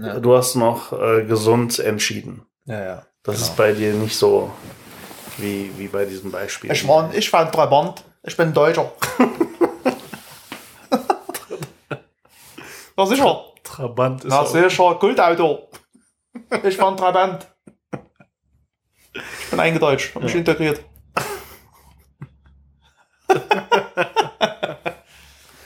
[0.00, 0.18] Ja.
[0.18, 2.42] du hast noch äh, gesund entschieden.
[2.64, 3.06] Ja, ja.
[3.22, 3.46] Das Genau.
[3.48, 4.50] ist bei dir nicht so
[5.38, 6.72] wie, wie bei diesem Beispiel.
[6.72, 8.02] Ich war, ich war ein Trabant.
[8.24, 8.90] Ich bin Deutscher.
[12.98, 13.44] ja, sicher.
[13.62, 14.94] Trabant ist Na, sicher.
[14.96, 15.68] Kultauto.
[16.64, 17.46] Ich war ein Trabant.
[19.14, 20.14] Ich bin eingedeutscht.
[20.14, 20.82] Hab mich integriert.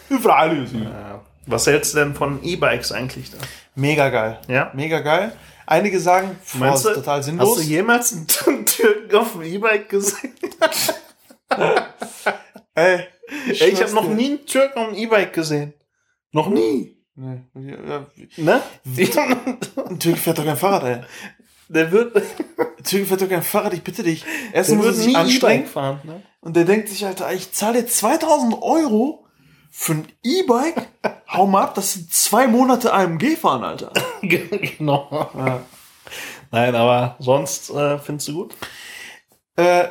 [0.08, 0.82] Überall ist sie.
[0.82, 1.24] Ja.
[1.46, 3.38] Was hältst du denn von E-Bikes eigentlich da?
[3.74, 4.40] Mega geil.
[4.48, 4.70] Ja?
[4.74, 5.32] Mega geil.
[5.66, 7.48] Einige sagen, boah, Meinst das du, ist total sinnlos.
[7.48, 10.34] Hast du jemals einen Türken auf dem E-Bike gesehen?
[12.74, 13.06] Ey,
[13.48, 15.74] ich schwör's habe noch nie einen Türken auf dem E-Bike gesehen.
[16.32, 16.99] Noch nie.
[17.14, 17.40] Nee.
[17.54, 18.62] Ja, Ne?
[18.86, 21.00] Ein Türke fährt doch kein Fahrrad, ey.
[21.68, 22.16] Der wird,
[22.78, 24.24] Ein Türke fährt doch kein Fahrrad, ich bitte dich.
[24.52, 25.62] Erstens muss er sich anstrengen.
[25.62, 26.00] E-Bike fahren.
[26.04, 26.22] Ne?
[26.40, 29.26] Und der denkt sich, Alter, ich zahle jetzt 2000 Euro
[29.70, 30.88] für ein E-Bike.
[31.28, 33.92] Hau mal ab, das sind zwei Monate AMG fahren, Alter.
[34.22, 35.30] genau.
[36.50, 38.54] Nein, aber sonst äh, findest du gut?
[39.56, 39.88] Äh,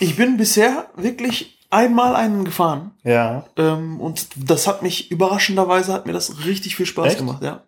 [0.00, 2.92] ich bin bisher wirklich einmal einen gefahren.
[3.04, 3.44] Ja.
[3.56, 7.18] Ähm, und das hat mich, überraschenderweise hat mir das richtig viel Spaß Echt?
[7.18, 7.62] gemacht, ja.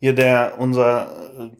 [0.00, 1.50] Hier der, unser äh,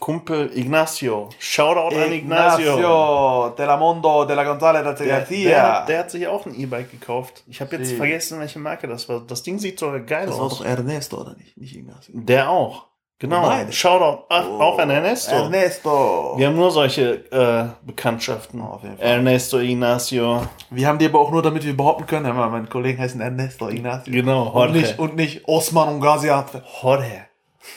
[0.00, 1.30] Kumpel Ignacio.
[1.38, 2.74] Shoutout an Ignacio.
[2.76, 5.44] Ignacio de la Mondo de la González de Der, García.
[5.44, 7.44] der, hat, der hat sich auch ein E-Bike gekauft.
[7.46, 9.20] Ich habe jetzt vergessen, welche Marke das war.
[9.26, 10.58] Das Ding sieht sogar geil das war aus.
[10.58, 11.56] doch Ernesto, oder nicht?
[11.56, 12.12] Nicht Ignacio.
[12.16, 12.86] Der auch.
[13.24, 13.42] Genau.
[13.48, 13.72] Beide.
[13.72, 15.34] Shoutout ach, auch an Ernesto.
[15.34, 16.34] Ernesto.
[16.36, 18.60] Wir haben nur solche äh, Bekanntschaften.
[18.60, 19.06] Auf jeden Fall.
[19.06, 20.46] Ernesto Ignacio.
[20.70, 23.68] Wir haben die aber auch nur, damit wir behaupten können, ja, mein Kollegen heißen Ernesto
[23.70, 24.12] Ignacio.
[24.12, 24.72] Genau, Und Jorge.
[24.78, 26.62] nicht, und nicht Osman und Gaziantep.
[26.82, 27.24] Jorge.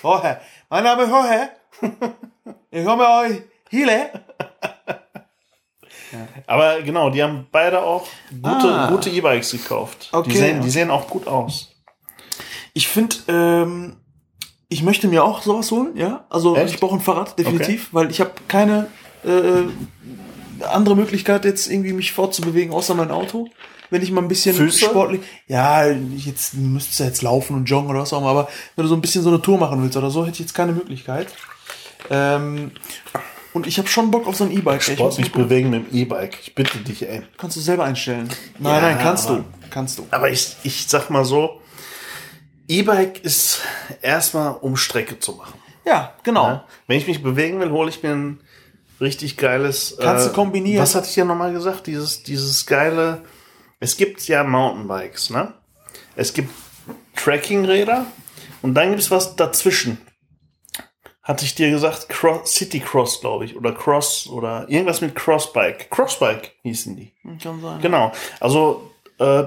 [0.04, 0.38] Jorge.
[0.70, 1.50] Mein Name ist Jorge.
[2.72, 4.10] Ich komme euch Hile.
[6.48, 8.06] Aber genau, die haben beide auch
[8.42, 8.88] gute Ah.
[8.90, 10.10] gute E-Bikes gekauft.
[10.12, 11.74] Okay, die, sehen, die sehen auch gut aus.
[12.74, 13.98] Ich finde, ähm,
[14.70, 16.26] ich möchte mir auch sowas holen, ja.
[16.30, 16.74] Also Echt?
[16.76, 18.88] ich brauche ein Fahrrad, definitiv, weil ich habe keine
[19.24, 23.48] äh, andere Möglichkeit, jetzt irgendwie mich fortzubewegen, außer mein Auto.
[23.90, 24.86] Wenn ich mal ein bisschen Füße?
[24.86, 25.22] sportlich.
[25.48, 28.90] Ja, jetzt müsstest du jetzt laufen und joggen oder was auch immer, aber wenn du
[28.90, 31.28] so ein bisschen so eine Tour machen willst oder so, hätte ich jetzt keine Möglichkeit.
[32.10, 32.72] Ähm,
[33.54, 34.86] und ich habe schon Bock auf so ein E-Bike.
[34.88, 34.94] ey.
[34.94, 36.38] Ich muss Sportlich mal- bewegen mit dem E-Bike.
[36.42, 37.22] Ich bitte dich, ey.
[37.38, 38.28] Kannst du selber einstellen.
[38.60, 39.44] Nein, Ja, nein, kannst aber- du.
[39.70, 40.08] Kannst du.
[40.12, 41.62] Aber ich, ich sag mal so,
[42.68, 43.62] E-Bike ist
[44.02, 45.60] erstmal, um Strecke zu machen.
[45.86, 46.48] Ja, genau.
[46.48, 46.66] Ja?
[46.88, 48.42] Wenn ich mich bewegen will, hole ich mir ein
[49.00, 49.94] richtig geiles.
[49.94, 50.82] äh, Kannst du kombinieren.
[50.82, 51.88] Was hatte ich ja nochmal gesagt?
[51.88, 53.24] Dieses, dieses geile.
[53.80, 55.54] Es gibt ja Mountainbikes, ne?
[56.16, 56.52] Es gibt
[57.16, 58.06] Trekkingräder
[58.62, 60.00] und dann gibt es was dazwischen.
[61.22, 65.90] Hatte ich dir gesagt, Cross, City Cross, glaube ich, oder Cross oder irgendwas mit Crossbike.
[65.90, 67.14] Crossbike hießen die.
[67.44, 67.82] Kann sein.
[67.82, 68.12] Genau.
[68.40, 69.44] Also äh,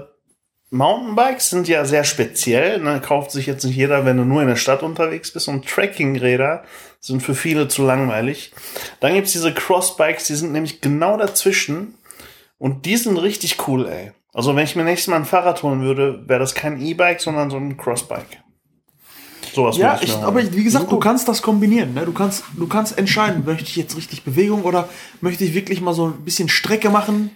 [0.71, 2.81] Mountainbikes sind ja sehr speziell.
[2.81, 3.01] Ne?
[3.01, 5.49] Kauft sich jetzt nicht jeder, wenn du nur in der Stadt unterwegs bist.
[5.49, 6.63] Und Trekkingräder
[7.01, 8.53] sind für viele zu langweilig.
[9.01, 11.95] Dann gibt's diese Crossbikes, die sind nämlich genau dazwischen.
[12.59, 14.13] Und die sind richtig cool, ey.
[14.33, 17.51] Also wenn ich mir nächstes Mal ein Fahrrad holen würde, wäre das kein E-Bike, sondern
[17.51, 18.39] so ein Crossbike.
[19.53, 21.95] Sowas Ja, ich, aber wie gesagt, du kannst das kombinieren.
[21.95, 22.05] Ne?
[22.05, 24.89] Du kannst, du kannst entscheiden, möchte ich jetzt richtig Bewegung oder
[25.21, 27.31] möchte ich wirklich mal so ein bisschen Strecke machen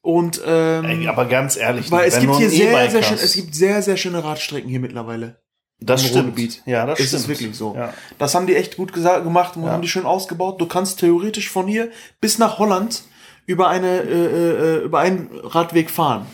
[0.00, 3.34] und ähm, Ey, aber ganz ehrlich, weil es gibt hier sehr, E-Bike sehr schön, es
[3.34, 5.40] gibt sehr, sehr schöne Radstrecken hier mittlerweile.
[5.80, 6.24] das im stimmt.
[6.28, 6.62] Ruhrgebiet.
[6.66, 7.22] Ja, das Es stimmt.
[7.22, 7.74] ist wirklich so.
[7.76, 7.92] Ja.
[8.18, 9.70] Das haben die echt gut gesa- gemacht und Ja.
[9.70, 10.60] haben die schön ausgebaut.
[10.60, 13.02] Du kannst theoretisch von hier bis nach Holland
[13.46, 16.26] über eine äh, äh, über einen Radweg fahren.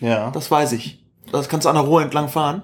[0.00, 0.30] ja.
[0.30, 1.04] Das weiß ich.
[1.30, 2.62] Das kannst du an der Ruhr entlang fahren.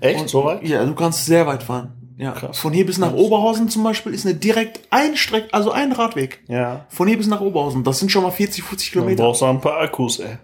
[0.00, 0.28] Echt?
[0.28, 0.64] So weit?
[0.66, 1.99] Ja, du kannst sehr weit fahren.
[2.20, 2.32] Ja.
[2.32, 2.58] Krass.
[2.58, 6.44] Von hier bis nach Oberhausen zum Beispiel ist eine direkt ein Streck, also ein Radweg.
[6.48, 6.84] Ja.
[6.90, 7.82] Von hier bis nach Oberhausen.
[7.82, 9.22] Das sind schon mal 40, 50 Dann Kilometer.
[9.24, 10.36] brauchst du ein paar Akkus, ey.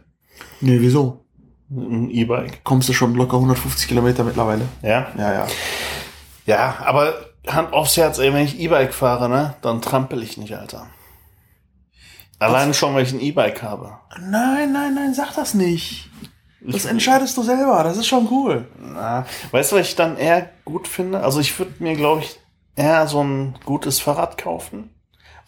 [0.63, 1.27] Nee, wieso?
[1.71, 2.65] Ein E-Bike.
[2.65, 4.65] Kommst du schon locker 150 Kilometer mittlerweile.
[4.83, 5.09] Ja.
[5.19, 5.47] Ja, ja.
[6.47, 7.13] Ja, aber
[7.47, 10.87] Hand aufs Herz, ey, wenn ich E-Bike fahre, ne, dann trampel ich nicht, Alter.
[12.39, 13.99] Allein schon, weil ich ein E-Bike habe.
[14.19, 16.09] Nein, nein, nein, sag das nicht.
[16.73, 17.83] Das entscheidest du selber.
[17.85, 18.67] Das ist schon cool.
[18.81, 21.23] Na, weißt du, was ich dann eher gut finde?
[21.23, 22.39] Also ich würde mir, glaube ich,
[22.75, 24.91] eher so ein gutes Fahrrad kaufen.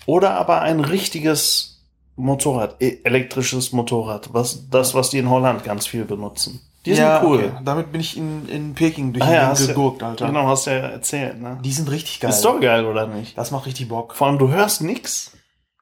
[0.07, 1.83] Oder aber ein richtiges
[2.17, 4.31] Motorrad, e- elektrisches Motorrad.
[4.33, 6.61] Was, das, was die in Holland ganz viel benutzen.
[6.87, 7.39] Die sind cool.
[7.39, 7.53] okay.
[7.65, 10.27] Damit bin ich in, in Peking durch Ah, ja, gegurkt, ja, Alter.
[10.29, 11.59] Genau, hast ja erzählt, ne?
[11.63, 12.31] Die sind richtig geil.
[12.31, 13.37] Ist doch geil, oder nicht?
[13.37, 14.15] das macht richtig Bock.
[14.15, 15.33] Vor allem, du hörst nix.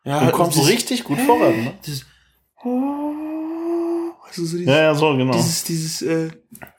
[0.04, 1.72] Ja, Du kommst richtig gut voran, ne?
[4.34, 5.32] Du, so dieses, Ja, ja, so, genau.
[5.32, 6.30] dieses, dieses, äh,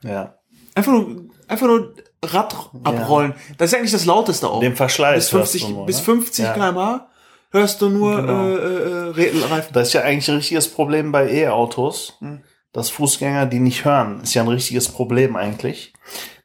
[0.04, 0.36] ja.
[0.76, 3.34] einfach nur, einfach nur Rad abrollen.
[3.58, 4.60] Das ist eigentlich das lauteste auch.
[4.60, 6.04] Den Verschleiß bis 50, hörst du nur, bis ne?
[6.04, 6.54] 50 Ja.
[6.54, 7.08] km/h
[7.52, 8.48] hörst du nur Genau.
[8.48, 9.74] äh, äh, Re- Reifen.
[9.74, 12.42] Das ist ja eigentlich ein richtiges Problem bei E-Autos, Hm.
[12.74, 14.22] dass Fußgänger die nicht hören.
[14.22, 15.94] Ist ja ein richtiges Problem eigentlich.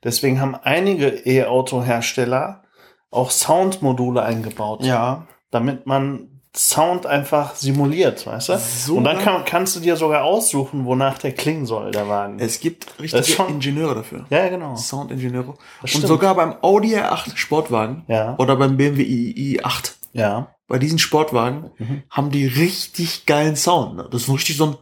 [0.05, 2.62] Deswegen haben einige E-Auto-Hersteller
[3.11, 5.27] auch Soundmodule eingebaut, Ja.
[5.51, 8.59] damit man Sound einfach simuliert, weißt du?
[8.59, 12.38] So Und dann kann, kannst du dir sogar aussuchen, wonach der klingen soll, der Wagen.
[12.41, 14.27] Es gibt richtige schon- Ingenieure dafür.
[14.29, 14.77] ja, genau.
[14.77, 15.55] Soundingenieure.
[15.81, 16.07] Und stimmt.
[16.09, 18.35] sogar beim Audi R8 Sportwagen Ja.
[18.38, 20.49] oder beim BMW i, i8, Ja.
[20.69, 22.03] bei diesen Sportwagen Mhm.
[22.11, 23.97] haben die richtig geilen Sound.
[23.97, 24.09] Ne?
[24.11, 24.77] Das ist richtig so ein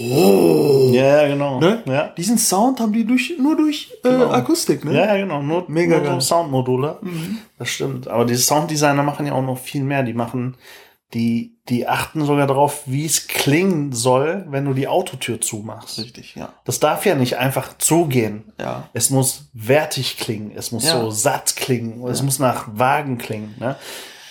[0.00, 0.90] Oh.
[0.92, 1.60] Ja, genau.
[1.60, 1.82] Ne?
[1.86, 2.08] Ja.
[2.16, 4.30] Diesen Sound haben die durch, nur durch äh, Genau.
[4.30, 4.94] Akustik, ne?
[4.94, 5.42] Ja, genau.
[5.42, 6.14] Nur, Mega nur geil.
[6.20, 6.98] so Soundmodule.
[7.02, 7.38] Mhm.
[7.58, 8.08] Das stimmt.
[8.08, 10.02] Aber die Sounddesigner machen ja auch noch viel mehr.
[10.02, 10.56] Die machen,
[11.14, 15.98] die, die achten sogar darauf, wie es klingen soll, wenn du die Autotür zumachst.
[15.98, 16.52] Richtig, ja.
[16.64, 18.52] Das darf ja nicht einfach zugehen.
[18.60, 18.88] Ja.
[18.92, 20.52] Es muss wertig klingen.
[20.56, 21.00] Es muss Ja.
[21.00, 22.04] so satt klingen.
[22.08, 23.54] Es muss nach Wagen klingen.
[23.58, 23.76] Ne?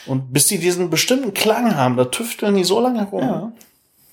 [0.06, 3.22] Und bis die diesen bestimmten Klang haben, da tüfteln die so lange rum.
[3.22, 3.52] Ja.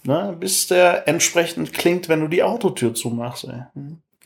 [0.04, 0.36] Ne?
[0.38, 3.44] Bis der entsprechend klingt, wenn du die Autotür zumachst.
[3.44, 3.62] Ey.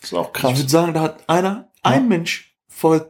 [0.01, 0.59] Das ist auch Ich krass.
[0.59, 3.07] würde sagen, da hat einer, ein Mensch vor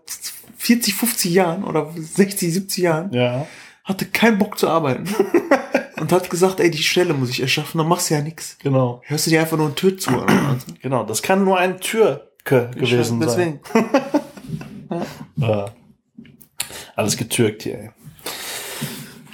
[0.57, 3.47] 40, 50 Jahren oder 60, 70 Jahren Ja.
[3.87, 5.09] Hatte keinen Bock zu arbeiten.
[6.01, 8.59] und hat gesagt, ey, die Stelle muss ich erschaffen, dann machst du ja nichts.
[8.63, 9.01] Genau.
[9.07, 10.11] Hörst du dir einfach nur eine Tür zu.
[10.11, 10.57] Alter.
[10.83, 13.61] Genau, das kann nur ein Türke gewesen sein.
[13.71, 13.87] Deswegen.
[15.37, 15.67] Ja.
[16.95, 17.91] Alles getürkt hier, ey.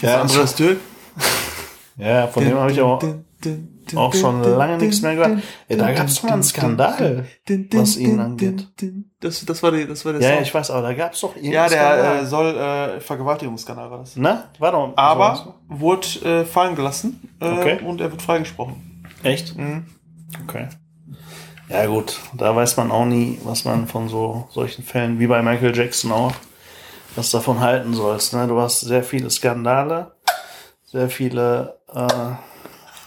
[0.01, 0.77] Das Ja, andere ist Tür.
[1.99, 3.03] ja von dem habe ich auch,
[3.97, 5.39] auch schon lange nichts mehr gehört.
[5.69, 7.27] Ey, da gab es doch mal einen Skandal,
[7.73, 8.69] was ihn angeht.
[9.21, 10.43] Das, das war der, das war der Ja, ja, Song.
[10.43, 13.99] ich weiß, aber da gab es doch Ja, irgendeinen der äh, soll äh, Vergewaltigungsskandal war
[13.99, 14.17] das.
[14.17, 14.45] Ne?
[14.59, 14.93] War doch.
[14.97, 17.79] Aber wurde äh, fallen gelassen äh, Okay.
[17.85, 19.05] und er wird freigesprochen.
[19.23, 19.57] Echt?
[19.57, 19.87] Mhm.
[20.49, 20.69] Okay.
[21.69, 22.19] Ja, gut.
[22.35, 26.11] Da weiß man auch nie, was man von so solchen Fällen, wie bei Michael Jackson
[26.13, 26.33] auch,
[27.15, 28.35] was davon halten sollst.
[28.35, 28.47] Ne?
[28.49, 30.13] Du hast sehr viele Skandale,
[30.85, 31.79] sehr viele.
[31.95, 32.09] Äh,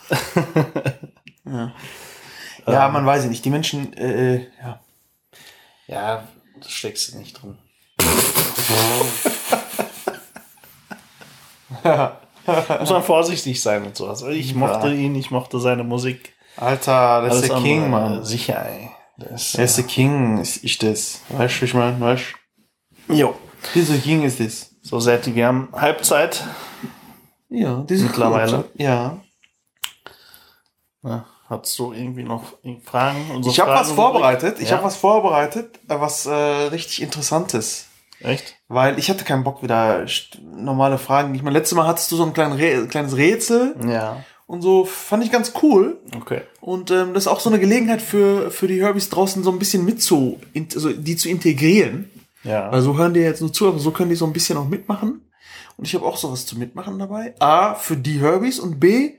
[2.68, 3.46] Ja, man weiß ja nicht.
[3.46, 4.80] Die Menschen, äh, äh, ja.
[5.88, 6.28] ja,
[6.62, 7.58] da steckst du nicht drin.
[12.80, 14.24] Muss man vorsichtig sein mit sowas.
[14.24, 16.34] Ich mochte ihn, ich mochte seine Musik.
[16.58, 18.24] Alter, das ist der King, Mann.
[18.24, 18.90] Sicher, ey.
[19.18, 21.22] Der ist, Er ist der King, ist ich das.
[21.30, 22.00] Weißt du, wie ich meine?
[22.00, 22.24] Weißt
[23.10, 23.36] äh, jo.
[23.62, 23.80] du?
[23.80, 24.72] Dieser King ist das.
[24.82, 26.44] So, Serti, wir haben Halbzeit.
[27.50, 28.66] Ja, diese Mittlerweile.
[28.76, 29.20] Ja.
[31.06, 32.44] Ja, hast du irgendwie noch
[32.84, 33.30] Fragen?
[33.34, 34.58] Unsere Ich habe was vorbereitet.
[34.60, 34.78] Ich ja?
[34.78, 37.88] habe was vorbereitet, was äh, richtig Interessantes.
[38.22, 38.56] Echt?
[38.68, 40.06] Weil ich hatte keinen Bock wieder
[40.42, 41.36] normale Fragen.
[41.36, 44.24] Ich meine, letztes Mal hattest du so ein klein Rä kleines Rätsel Ja.
[44.48, 46.00] und so fand ich ganz cool.
[46.16, 46.42] Okay.
[46.62, 49.60] Und ähm, das ist auch so eine Gelegenheit für, für die Herbys draußen so ein
[49.60, 50.40] bisschen mit zu,
[50.74, 52.10] also die zu integrieren.
[52.44, 52.72] Ja.
[52.72, 54.68] Weil so hören die jetzt nur zu, aber so können die so ein bisschen auch
[54.68, 55.22] mitmachen.
[55.78, 57.34] Und ich habe auch sowas zu mitmachen dabei.
[57.40, 59.16] A, für die Herbys und B,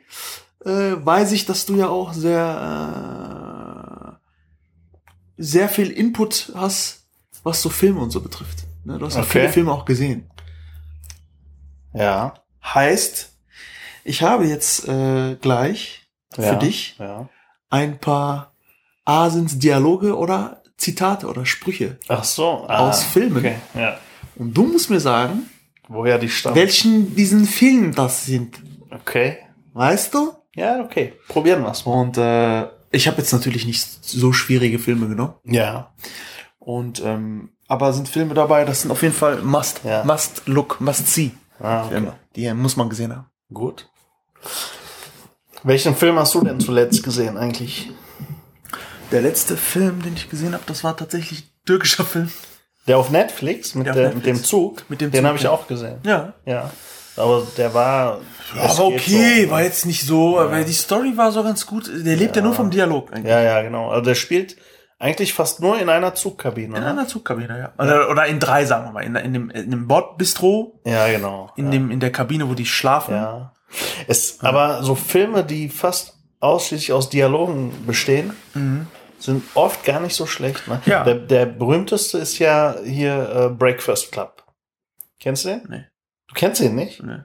[0.67, 4.19] äh, weiß ich, dass du ja auch sehr,
[5.39, 7.07] äh, sehr viel Input hast,
[7.43, 8.65] was so Filme und so betrifft.
[8.85, 8.99] Ne?
[8.99, 9.31] Du hast ja Okay.
[9.41, 10.31] viele Filme auch gesehen.
[11.93, 12.35] ja.
[12.65, 13.33] Heißt,
[14.03, 16.43] ich habe jetzt äh, gleich ja.
[16.53, 17.29] für dich Ja.
[17.71, 18.55] ein paar
[19.05, 21.99] Asens Dialoge oder Zitate oder Sprüche.
[22.09, 22.67] Ach so.
[22.69, 23.37] Aus Filmen.
[23.39, 23.57] Okay.
[23.75, 23.99] Ja.
[24.35, 25.49] Und du musst mir sagen,
[25.87, 26.57] Woher die stammen.
[26.57, 28.61] welchen diesen Film das sind.
[28.91, 29.39] Okay.
[29.73, 30.33] Weißt du?
[30.57, 31.13] Ja, okay.
[31.29, 31.93] Probieren wir's mal.
[32.01, 35.35] Und äh, ich habe jetzt natürlich nicht so schwierige Filme genommen.
[35.45, 35.93] Ja.
[36.59, 40.03] Und ähm, aber sind Filme dabei, das sind auf jeden Fall Must, Ja.
[40.05, 41.89] Must Look, Must See Ah, okay.
[41.95, 42.15] Filme.
[42.35, 43.27] Die muss man gesehen haben.
[43.53, 43.89] Gut.
[45.63, 47.91] Welchen Film hast du denn zuletzt gesehen eigentlich?
[49.11, 52.31] Der letzte Film, den ich gesehen habe, das war tatsächlich ein türkischer Film.
[52.87, 54.27] Der auf Netflix mit, Der auf der, Netflix.
[54.27, 54.85] mit dem Zug.
[54.89, 55.51] Mit dem Den habe ich ja.
[55.51, 55.99] auch gesehen.
[56.05, 56.35] Ja.
[56.45, 56.71] Ja.
[57.17, 58.21] Aber der war.
[58.53, 59.51] geht okay, so.
[59.51, 61.89] war jetzt nicht so, weil die Story war so ganz gut.
[61.89, 63.31] Der lebt ja, nur vom Dialog eigentlich.
[63.33, 63.91] Ja, ja, genau.
[63.91, 64.57] Also der spielt
[64.99, 66.77] Eigentlich fast nur in einer Zugkabine.
[66.77, 66.91] In ne?
[66.91, 67.73] einer Zugkabine, ja.
[67.85, 69.05] Oder, oder in drei, sagen wir mal.
[69.05, 71.53] In, in dem, in dem Bordbistro, Ja, genau.
[71.57, 71.73] in ja.
[71.73, 73.15] dem, in der Kabine, wo die schlafen.
[73.15, 73.53] Ja.
[74.07, 78.33] Es, Aber so Filme, die fast ausschließlich aus Dialogen bestehen,
[79.19, 80.67] sind oft gar nicht so schlecht.
[80.67, 80.81] Ne?
[80.87, 80.91] Mhm.
[80.91, 81.05] Ja.
[81.05, 84.45] Der, der berühmteste ist ja hier äh, Breakfast Club.
[85.21, 85.63] Kennst du den?
[85.69, 85.85] Nee.
[86.37, 87.03] Du kennst den nicht?
[87.03, 87.21] Nee.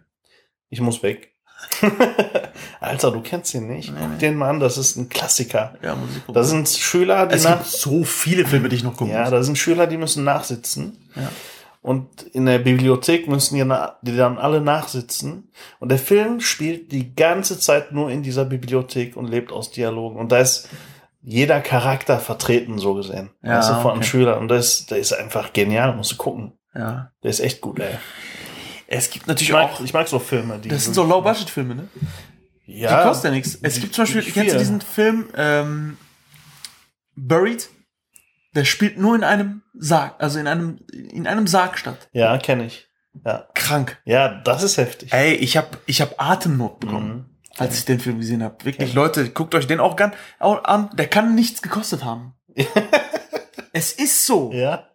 [0.70, 1.34] Ich muss weg.
[2.80, 3.92] Alter, du kennst den nicht?
[3.92, 4.18] Nee, Guck nee.
[4.20, 5.74] den mal an, das ist ein Klassiker.
[5.84, 6.34] Ja, muss ich gucken.
[6.34, 9.24] Da sind Schüler, die es nach, gibt so viele Filme, die ich noch gucken ja,
[9.24, 9.32] muss.
[9.32, 10.98] da sind Schüler, die müssen nachsitzen.
[11.14, 11.30] Ja.
[11.82, 15.52] Und in der Bibliothek müssen die, dann alle nachsitzen.
[15.82, 20.18] Und der Film spielt die ganze Zeit nur in dieser Bibliothek und lebt aus Dialogen.
[20.18, 20.70] Und da ist
[21.22, 23.32] jeder Charakter vertreten, so gesehen.
[23.44, 24.04] Ja, du, von okay.
[24.04, 24.40] Schülern.
[24.40, 26.54] Und das, der ist einfach genial, musst du gucken.
[26.74, 27.12] Ja.
[27.24, 27.98] Der ist echt gut, ey.
[28.94, 29.82] Es gibt Ich natürlich mag, auch.
[29.82, 30.70] ich mag so Filme, die.
[30.70, 31.88] Das sind so Low-Budget-Filme, ne?
[32.66, 33.58] ja, Die kosten ja nichts.
[33.62, 35.98] Es die- gibt zum Beispiel, kennst du diesen Film ähm,
[37.16, 37.70] Buried?
[38.54, 42.10] Der spielt nur in einem Sarg, also in einem in einem Sarg statt.
[42.12, 42.88] Ja, kenne ich.
[43.26, 43.48] Ja.
[43.56, 44.02] Krank.
[44.04, 45.14] Ja, das ist heftig.
[45.14, 47.26] Ey, ich hab ich hab Atemnot bekommen, Mhm.
[47.58, 48.64] als ich den Film gesehen habe.
[48.66, 48.94] Wirklich.
[48.94, 50.90] Leute, guckt euch den auch gern an.
[50.98, 52.34] Der kann nichts gekostet haben.
[53.74, 54.52] es ist so.
[54.52, 54.90] Ja.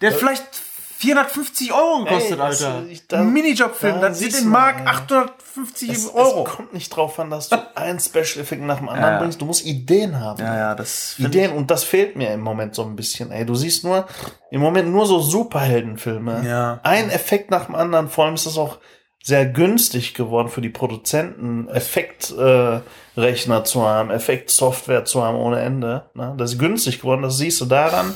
[0.00, 0.54] Der hat vielleicht
[1.00, 2.82] 450 Euro gekostet, Ey, Alter.
[3.08, 4.90] da- Ein Minijob-Film, da dann sieht den Mark ja.
[4.90, 6.44] 850 Es, Euro.
[6.46, 9.18] es kommt nicht drauf an, dass du einen Special-Effekt nach dem anderen Ja.
[9.18, 9.40] bringst.
[9.40, 10.40] Du musst Ideen haben.
[10.40, 13.30] ja, ja, das Ideen und das fehlt mir im Moment so ein bisschen.
[13.32, 14.06] Ey, du siehst nur
[14.50, 16.42] im Moment nur so Superheldenfilme.
[16.46, 16.80] Ja.
[16.82, 18.08] Ein Effekt nach dem anderen.
[18.10, 18.76] Vor allem ist das auch
[19.22, 26.10] sehr günstig geworden für die Produzenten, Effektrechner äh, zu haben, Effektsoftware zu haben ohne Ende.
[26.14, 26.34] Ne?
[26.36, 27.22] Das ist günstig geworden.
[27.22, 28.14] Das siehst du daran,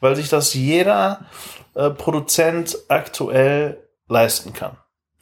[0.00, 1.26] weil sich das jeder
[1.74, 4.76] äh, Produzent aktuell leisten kann.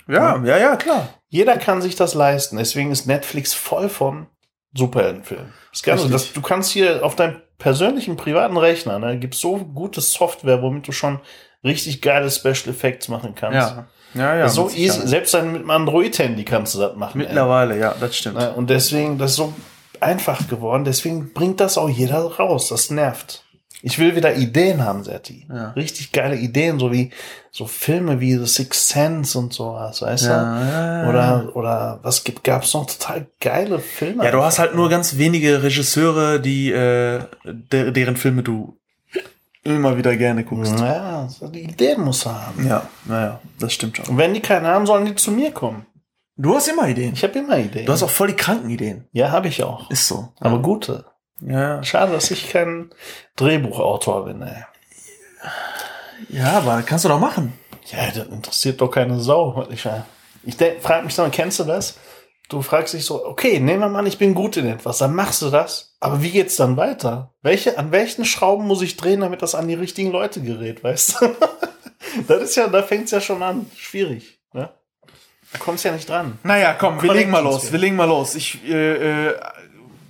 [0.08, 1.08] Ja, ja, ja, klar.
[1.28, 2.56] Jeder kann sich das leisten.
[2.56, 4.26] Deswegen ist Netflix voll von
[4.74, 5.52] Superheldenfilmen.
[5.70, 10.00] Das Ganze, das, du kannst hier auf deinem persönlichen privaten Rechner, ne, gibt so gute
[10.00, 11.20] Software, womit du schon
[11.64, 13.54] richtig geile Special Effects machen kannst.
[13.54, 14.48] Ja, ja, ja.
[14.48, 14.80] so easy.
[14.80, 15.08] Sicherheit.
[15.08, 17.20] Selbst dann mit einem Android-Handy kannst du das machen.
[17.20, 17.26] ey.
[17.26, 18.38] Mittlerweile, ja, das stimmt.
[18.38, 19.54] Ne, Und deswegen, das ist so
[20.00, 20.84] einfach geworden.
[20.84, 22.68] Deswegen bringt das auch jeder raus.
[22.68, 23.44] Das nervt.
[23.84, 25.46] Ich will wieder Ideen haben, Serti.
[25.52, 25.70] Ja.
[25.72, 27.10] Richtig geile Ideen, so wie
[27.50, 30.28] so Filme wie The Sixth Sense und sowas, weißt du?
[30.30, 31.08] Ja, ja, ja.
[31.08, 34.24] Oder, oder was gibt, gab's noch total geile Filme?
[34.24, 38.78] Ja, du hast halt nur ganz wenige Regisseure, die äh, der, deren Filme du
[39.64, 40.78] immer wieder gerne guckst.
[40.78, 42.66] Ja, die Ideen muss er haben.
[42.66, 44.06] Ja, naja, das stimmt schon.
[44.06, 45.86] Und wenn die keine haben, sollen die zu mir kommen.
[46.36, 47.12] Du hast immer Ideen.
[47.14, 47.86] Ich habe immer Ideen.
[47.86, 49.06] Du hast auch voll die kranken Ideen.
[49.12, 49.90] ja, habe ich auch.
[49.90, 50.28] Ist so.
[50.40, 51.04] Aber gute.
[51.46, 52.90] Ja, Schade, dass ich kein
[53.37, 54.64] Drehbuchautor bin, ey.
[56.28, 57.52] ja, aber kannst du doch machen.
[57.90, 59.66] Ja, das interessiert doch keine Sau.
[59.70, 59.87] Ich,
[60.44, 61.98] ich frage mich dann, kennst du das?
[62.48, 65.14] Du fragst dich so, okay, nehmen wir mal an, ich bin gut in etwas, dann
[65.14, 65.96] machst du das.
[66.00, 67.33] Aber wie geht's dann weiter?
[67.42, 71.20] Welche, an welchen Schrauben muss ich drehen, damit das an die richtigen Leute gerät, weißt
[71.20, 71.37] du?
[72.28, 73.70] das ist ja, da fängt's ja schon an.
[73.76, 74.70] Schwierig, ne?
[75.52, 76.38] Du kommst ja nicht dran.
[76.42, 77.70] Naja, komm, wir legen mal los.
[77.72, 78.35] Wir legen mal los.
[78.35, 79.35] Ich äh, äh,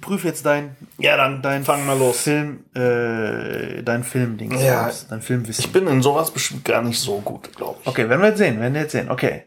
[0.00, 2.20] prüfe jetzt dein Ja, dann dein fang mal los.
[2.20, 4.56] Film, äh, dein Filmding.
[4.58, 4.86] Ja.
[4.86, 5.64] aus, dein Filmwissen.
[5.64, 7.88] Ich bin in sowas bestimmt gar nicht so gut, glaube ich.
[7.88, 9.10] Okay, werden wir jetzt sehen, werden wir jetzt sehen.
[9.10, 9.44] Okay.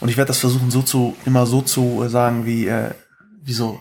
[0.00, 2.90] Und ich werde das versuchen, so zu immer so zu sagen, wie äh,
[3.42, 3.80] wie so.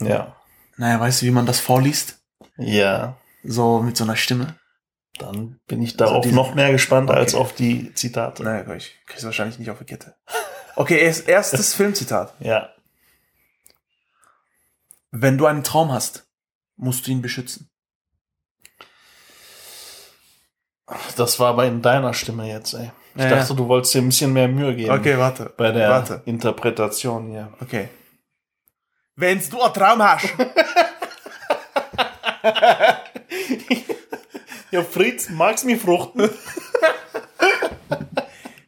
[0.00, 0.36] Ja.
[0.76, 2.18] Naja, weißt du, wie man das vorliest?
[2.58, 3.16] Ja.
[3.42, 4.56] So mit so einer Stimme.
[5.18, 7.18] Dann bin ich darauf Also noch mehr gespannt Okay.
[7.18, 8.42] als auf die Zitate.
[8.42, 10.14] Naja, ich krieg's wahrscheinlich nicht auf die Kette.
[10.76, 12.34] Okay, erst, erstes Filmzitat.
[12.40, 12.70] Ja.
[15.10, 16.26] Wenn du einen Traum hast,
[16.80, 17.68] musst du ihn beschützen.
[21.16, 22.90] Das war aber in deiner Stimme jetzt, ey.
[23.14, 23.56] Ich Ja, dachte, ja.
[23.56, 24.90] du wolltest dir ein bisschen mehr Mühe geben.
[24.92, 25.52] Okay, warte.
[25.56, 26.22] Bei der Warte.
[26.24, 27.52] Interpretation hier.
[27.60, 27.88] Okay.
[29.16, 30.26] Wenn's du einen Traum hast,
[34.70, 36.30] Ja, Fritz, magst mich fruchten?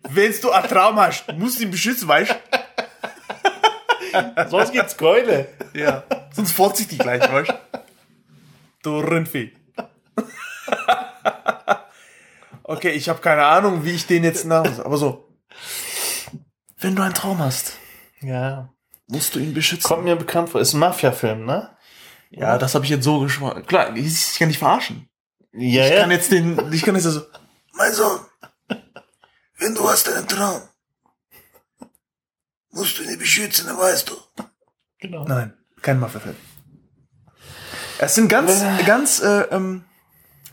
[0.03, 2.35] wenn's du einen Traum hast, musst du ihn beschützen, weißt
[4.51, 5.49] Sonst gibt's Keule.
[5.73, 5.79] du?
[5.81, 6.03] Ja.
[6.35, 7.55] Sonst fort sich die gleich, weißt
[8.83, 8.99] du?
[8.99, 9.53] Rindvieh.
[12.65, 14.79] Okay, ich habe keine Ahnung, wie ich den jetzt nach.
[14.85, 15.29] Aber so.
[16.79, 17.75] Wenn du einen Traum hast,
[18.21, 18.73] Ja.
[19.09, 19.87] musst du ihn beschützen.
[19.87, 20.61] Kommt mir bekannt vor.
[20.61, 21.77] Ist ein Mafia-Film, ne?
[22.31, 23.69] Ja, das habe ich jetzt so geschmeckt.
[23.69, 25.09] Klar, ich, kann nicht verarschen.
[25.53, 26.01] Ja, Ich ja.
[26.01, 27.21] kann jetzt den, ich kann jetzt so,
[27.75, 28.21] mein Sohn,
[29.59, 30.63] wenn du hast einen Traum,
[32.71, 34.15] musst du ihn beschützen, dann weißt du.
[34.99, 35.25] genau.
[35.27, 36.37] Nein, kein Mafia-Film.
[38.03, 39.85] Es sind ganz, ganz äh, ähm,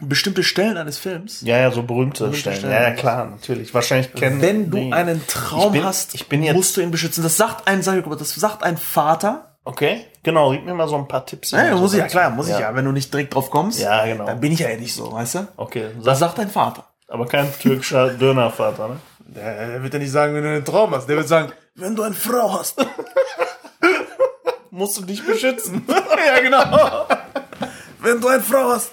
[0.02, 1.42] bestimmte Stellen eines Films.
[1.42, 2.58] Ja, ja, so berühmte Berühmte Stellen.
[2.58, 2.74] Stellen.
[2.74, 3.74] Ja, ja, klar, natürlich.
[3.74, 6.92] Wahrscheinlich kennen Wenn du einen Traum Ich bin- hast, ich bin jetzt- musst du ihn
[6.92, 7.24] beschützen.
[7.24, 10.06] Das sagt ein, sag ich mal, das sagt ein Vater Okay.
[10.24, 11.52] Genau, gib mir mal so ein paar Tipps.
[11.52, 12.74] Ja, so muss ich ja klar, muss ich ja.
[12.74, 14.26] Wenn du nicht direkt drauf kommst, Ja, genau.
[14.26, 15.48] dann bin ich ja nicht so, weißt du?
[15.58, 16.86] Okay, Das sag, sagt dein Vater.
[17.08, 18.96] aber kein türkischer Dönervater, ne?
[19.20, 21.08] Der, der wird ja nicht sagen, wenn du einen Traum hast.
[21.08, 22.84] Der wird sagen, wenn du eine Frau hast.
[24.72, 25.84] Musst du dich beschützen.
[25.90, 27.06] ja, genau.
[28.02, 28.92] Wenn du eine Frau hast,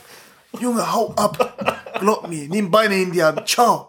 [0.61, 1.77] Junge, hau ab.
[2.01, 3.47] Glaub mir, nimm Beine in die Hand.
[3.47, 3.87] Ciao.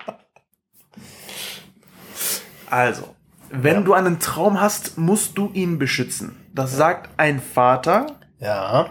[2.69, 3.15] Also,
[3.49, 6.35] wenn du einen Traum hast, musst du ihn beschützen.
[6.53, 8.07] Das sagt ein Vater,
[8.39, 8.89] ja.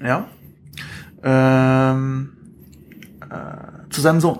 [0.00, 0.28] ja,
[1.22, 2.36] ähm,
[3.30, 4.38] äh, zu seinem Sohn.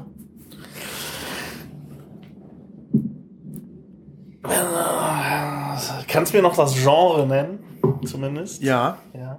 [6.09, 7.59] Kannst du mir noch das Genre nennen?
[8.05, 8.63] Zumindest?
[8.63, 8.99] Ja.
[9.13, 9.39] Ja.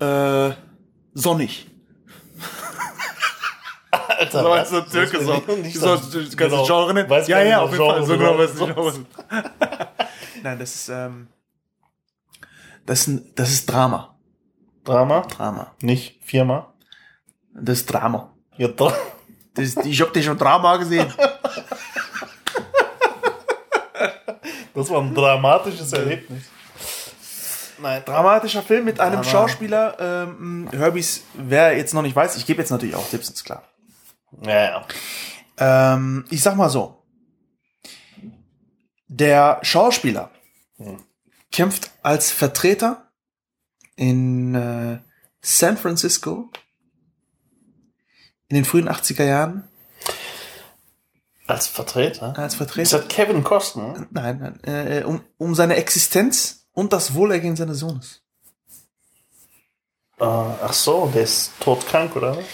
[0.00, 0.50] Äh,
[1.14, 1.66] sonnig.
[3.90, 4.70] Alter, So, was?
[4.70, 5.32] so Türke, Das so.
[5.80, 6.58] so, das- du kannst genau.
[6.58, 7.08] das Genre nennen?
[7.10, 8.04] Weiß ja, ja, auf jeden Fall.
[8.04, 8.92] So genau, weiß ich auch.
[10.42, 11.28] Nein, das ist, ähm,
[12.86, 14.14] das ist, ein, das ist Drama.
[14.84, 15.20] Drama?
[15.22, 15.72] Drama.
[15.82, 16.72] Nicht Firma?
[17.52, 18.32] Das ist Drama.
[18.56, 18.92] Ja, Dra
[19.54, 21.12] Das ich hab dir schon Drama gesehen.
[24.74, 26.44] das war ein dramatisches Erlebnis.
[27.80, 29.24] Nein, Dramatischer Film mit einem Drama.
[29.24, 33.44] Schauspieler, ähm, Herbies, wer jetzt noch nicht weiß, ich gebe jetzt natürlich auch Tipps, ist
[33.44, 33.62] klar.
[34.42, 34.84] Ja,
[35.58, 35.94] ja.
[35.94, 37.02] Ähm, ich sag mal so.
[39.08, 40.30] Der Schauspieler
[40.76, 41.02] Hm.
[41.50, 43.10] kämpft als Vertreter
[43.96, 44.98] in äh,
[45.40, 46.50] San Francisco
[48.48, 49.68] in den frühen 80er Jahren
[51.46, 52.36] Als Vertreter?
[52.38, 52.98] als Ist Vertreter.
[52.98, 54.06] das Kevin Costner?
[54.10, 58.22] Nein, nein äh, um, um seine Existenz und das Wohlergehen seines Sohnes.
[60.20, 62.44] Äh, ach so, der ist todkrank, oder was?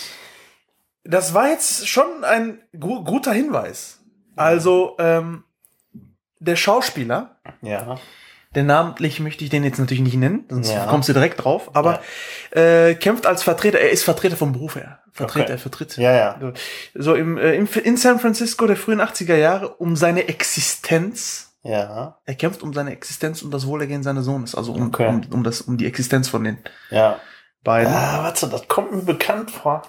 [1.04, 4.00] Das war jetzt schon ein gu guter Hinweis.
[4.36, 5.44] Also, ähm,
[6.40, 7.98] der Schauspieler, Ja.
[8.54, 10.86] den namentlich möchte ich den jetzt natürlich nicht nennen, sonst Ja.
[10.86, 12.00] kommst du direkt drauf, aber
[12.52, 15.00] äh, kämpft als Vertreter, er ist Vertreter vom Beruf her.
[15.12, 15.52] Vertreter, Okay.
[15.52, 15.96] er vertritt.
[15.98, 16.52] Ja, ja.
[16.94, 21.53] So im, äh, in San Francisco der frühen 80er Jahre um seine Existenz.
[21.64, 22.18] Ja.
[22.26, 25.08] Er kämpft um seine Existenz und das Wohlergehen seines Sohnes, also um, Okay.
[25.08, 26.58] um, um, das, um die Existenz von den
[26.90, 27.18] Ja.
[27.62, 27.92] beiden.
[27.92, 29.82] Ah, warte, das kommt mir bekannt vor.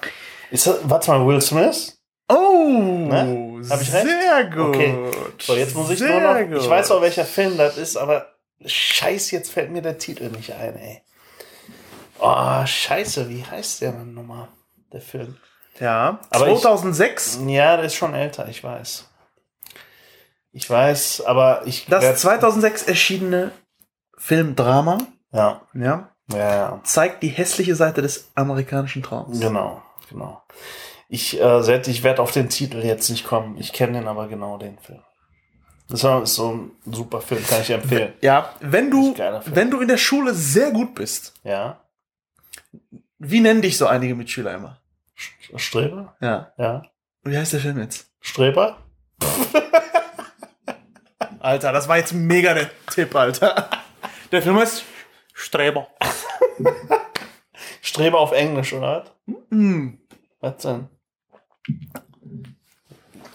[0.52, 2.00] Ist das, warte mal, Will Smith?
[2.30, 3.62] Oh, Ne?
[3.70, 4.08] Hab ich recht?
[4.08, 4.76] sehr gut.
[4.76, 5.12] Okay.
[5.40, 6.62] So, jetzt muss ich Sehr nur noch, gut.
[6.64, 8.28] ich weiß auch, welcher Film das ist, aber
[8.66, 11.02] scheiß, jetzt fällt mir der Titel nicht ein, ey.
[12.20, 14.48] Oh, scheiße, wie heißt der denn nochmal,
[14.94, 15.36] der Film?
[15.80, 17.40] Ja, Aber ich- 2006.
[17.48, 19.10] Ja, der ist schon älter, ich weiß.
[20.58, 23.52] Ich weiß, aber ich das werd- 2006 erschienene
[24.18, 25.00] Filmdrama,
[25.34, 26.82] Ja, ja, ja, ja.
[26.86, 29.42] zeigt die hässliche Seite des amerikanischen Traums.
[29.42, 30.42] Genau, genau.
[31.10, 33.58] Ich, äh, ich werde auf den Titel jetzt nicht kommen.
[33.58, 35.02] Ich kenne den aber genau, den Film.
[35.90, 38.14] Das ist so ein super Film, kann ich empfehlen.
[38.22, 39.14] Ja, wenn du,
[39.48, 41.82] wenn du in der Schule sehr gut bist, Ja.
[43.20, 44.80] wie nennen dich so einige Mitschüler immer?
[45.58, 46.16] Streber?
[46.22, 46.54] Ja.
[46.58, 46.84] Ja.
[47.24, 48.10] Wie heißt der Film jetzt?
[48.22, 48.78] Streber?
[51.46, 53.70] Alter, das war jetzt mega der Tipp, Alter.
[54.32, 54.84] Der Film heißt
[55.32, 55.88] Streber.
[57.82, 59.06] Streber auf Englisch, oder?
[59.52, 60.00] Hm.
[60.40, 60.88] Was denn?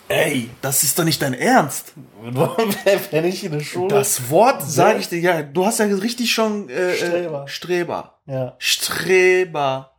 [0.09, 1.93] Ey, das ist doch nicht dein Ernst.
[3.13, 3.95] Wenn ich in der Schule.
[3.95, 7.45] Das Wort sage ich dir, ja, du hast ja richtig schon äh, Streber.
[7.45, 8.21] Äh, Streber.
[8.27, 8.57] Ja.
[8.59, 9.93] Streber.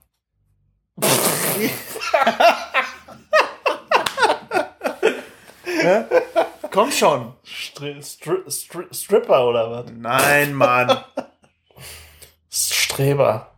[5.82, 6.06] ja?
[6.72, 7.34] Komm schon.
[7.44, 9.92] Stri Stri Stri Stripper oder was?
[9.92, 11.04] Nein, Mann.
[12.50, 13.52] Streber.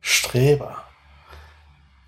[0.00, 0.84] Streber.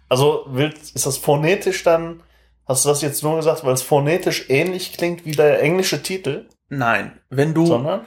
[0.09, 2.23] Also, willst, ist das phonetisch dann?
[2.67, 6.49] Hast du das jetzt nur gesagt, weil es phonetisch ähnlich klingt wie der englische Titel?
[6.69, 8.05] Nein, wenn du Sondern?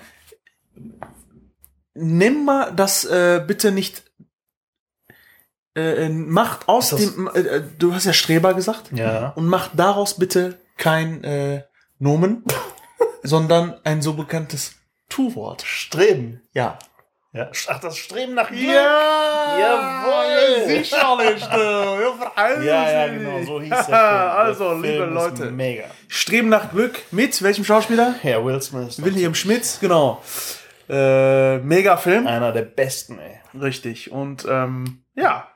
[1.93, 4.04] nimm mal das äh, bitte nicht
[5.78, 9.30] äh, äh, macht aus dem äh, äh, du hast ja Streber gesagt Ja.
[9.30, 11.63] und macht daraus bitte kein äh,
[11.99, 12.43] Nomen,
[13.23, 14.76] sondern ein so bekanntes
[15.09, 15.61] Tu-Wort.
[15.63, 16.41] Streben.
[16.53, 16.80] Ja.
[17.32, 17.51] Ja.
[17.67, 18.61] Ach, das Streben nach Glück.
[18.63, 19.59] Jawohl!
[19.59, 20.67] Jawohl!
[20.67, 21.41] Sicherlich!
[21.41, 23.69] Ja, verhalten Ja, ja, genau, so hieß.
[23.88, 25.84] Der also, liebe Film Leute, Mega.
[26.07, 28.15] Streben nach Glück mit welchem Schauspieler?
[28.24, 29.03] Ja, Will Smith.
[29.03, 30.24] William Schmidt, genau.
[30.89, 32.26] Äh, mega Film.
[32.26, 33.39] Einer der besten, ey.
[33.61, 34.11] Richtig.
[34.11, 35.47] Und ähm, ja,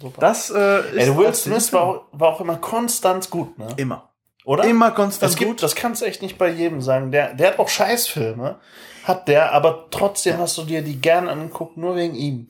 [0.00, 0.20] Super.
[0.20, 3.66] das äh, ist ey, Will Smith war, auch- war auch immer konstant gut, ne?
[3.78, 4.09] immer.
[4.50, 4.64] Oder?
[4.64, 5.62] Immer konstant Es gibt, gut.
[5.62, 7.12] das kannst du echt nicht bei jedem sagen.
[7.12, 8.56] Der, der hat auch Scheißfilme,
[9.04, 12.48] hat der, aber trotzdem hast du dir die gern angeguckt, nur wegen ihm.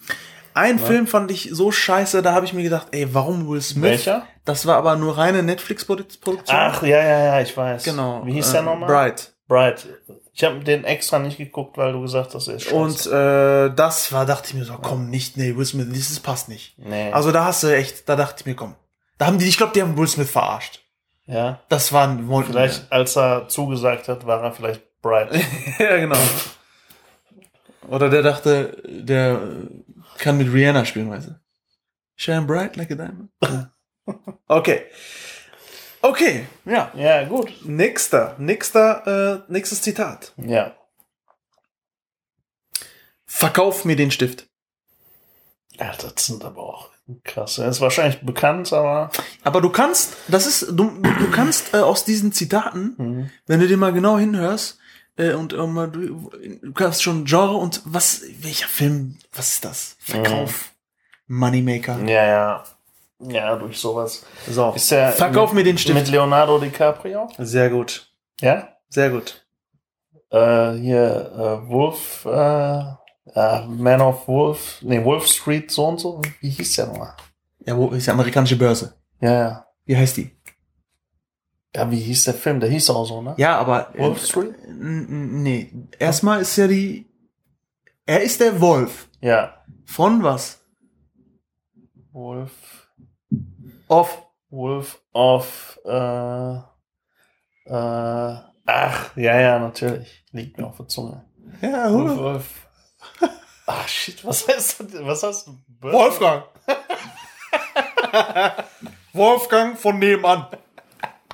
[0.55, 3.83] Ein Film fand ich so scheiße, da habe ich mir gedacht, ey, warum Will Smith?
[3.83, 4.27] Welcher?
[4.47, 6.41] Das war aber nur reine Netflix-Produktion.
[6.49, 7.85] Ach, ja, ja, ja, ich weiß.
[7.85, 8.23] genau.
[8.25, 8.89] Wie hieß äh, der nochmal?
[8.89, 9.35] Bright.
[9.47, 9.87] Bright.
[10.33, 12.75] Ich habe den extra nicht geguckt, weil du gesagt hast, er ist scheiße.
[12.75, 16.49] Und äh, das war, dachte ich mir so, komm, nicht, nee, Will Smith, das passt
[16.49, 16.79] nicht.
[16.79, 17.13] nee.
[17.13, 18.75] Also da hast du echt, da dachte ich mir, komm.
[19.19, 20.81] Da haben die, ich glaube, die haben Will Smith verarscht.
[21.31, 21.61] Ja.
[21.69, 25.33] Das waren wollten Vielleicht, als er zugesagt hat, war er vielleicht bright.
[25.79, 26.19] ja, genau.
[27.89, 29.41] Oder der dachte, der
[30.19, 31.41] kann mit Rihanna spielen, weißt du?
[32.17, 33.31] Shine bright like a diamond.
[34.49, 34.87] Okay.
[36.03, 36.91] Okay, ja.
[36.97, 37.53] ja, gut.
[37.65, 40.33] Nächster, nächster, äh, nächstes Zitat.
[40.37, 40.75] Ja.
[43.25, 44.49] Verkauf mir den Stift.
[45.79, 46.91] Ja, das sind aber auch
[47.25, 47.59] krass.
[47.59, 49.11] Er ist wahrscheinlich bekannt, aber.
[49.45, 53.31] Aber du kannst, das ist, du, du kannst äh, aus diesen Zitaten, Mhm.
[53.47, 54.79] wenn du dir mal genau hinhörst,
[55.17, 56.31] äh, und äh, mal, du,
[56.63, 59.97] du kannst schon Genre und was, welcher Film, was ist das?
[60.01, 60.71] Verkauf.
[61.27, 61.99] Moneymaker.
[62.07, 62.65] Ja, ja.
[63.23, 64.25] Ja, durch sowas.
[64.49, 65.99] So, Ist der verkauf mit, mir den Stift.
[65.99, 67.29] Mit Leonardo DiCaprio?
[67.39, 68.11] Sehr gut.
[68.41, 68.69] Ja?
[68.89, 69.45] Sehr gut.
[70.31, 71.31] Äh, hier,
[71.65, 72.83] äh, Wolf, äh,
[73.35, 76.21] äh, Man of Wolf, nee, Wolf Street so und so.
[76.41, 77.15] Wie hieß der nochmal?
[77.65, 78.95] Ja, wo ist die amerikanische Börse?
[79.21, 79.67] Ja, ja.
[79.85, 80.31] Wie heißt die?
[81.75, 82.59] Ja, wie hieß der Film?
[82.61, 83.35] Der hieß auch so, ne?
[83.37, 83.93] Ja, aber.
[83.97, 84.55] Wolf Street?
[84.69, 85.73] Nee.
[85.99, 87.07] Erstmal ist ja die.
[88.07, 89.09] Er ist der Wolf.
[89.21, 89.63] Ja.
[89.85, 90.61] Von was?
[92.13, 92.89] Wolf,
[93.89, 94.27] Of.
[94.51, 96.59] Wolf of, äh, äh,
[97.69, 100.25] ach, ja, ja, natürlich.
[100.33, 101.25] Liegt mir auf der Zunge.
[101.63, 102.69] Ja, Wolf, Wolf.
[103.73, 105.07] Ach, shit, was heißt das?
[105.07, 105.55] Was heißt das?
[105.81, 106.43] Wolfgang.
[109.13, 110.47] Wolfgang von nebenan.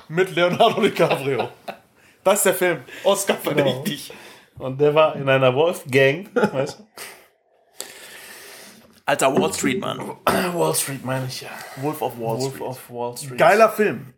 [0.07, 1.49] Mit Leonardo DiCaprio.
[2.23, 2.83] Das ist der Film.
[3.03, 3.83] Oscar Genau.
[3.83, 4.13] verdient
[4.59, 6.87] Und der war in einer Wolf-Gang, weißt du?
[9.05, 9.99] Alter Wall Street, Mann.
[10.25, 11.49] Wall Street meine ich ja.
[11.77, 12.61] Wolf of Wall Wolf Street.
[12.61, 13.37] of Wall Street.
[13.37, 14.13] Geiler Film.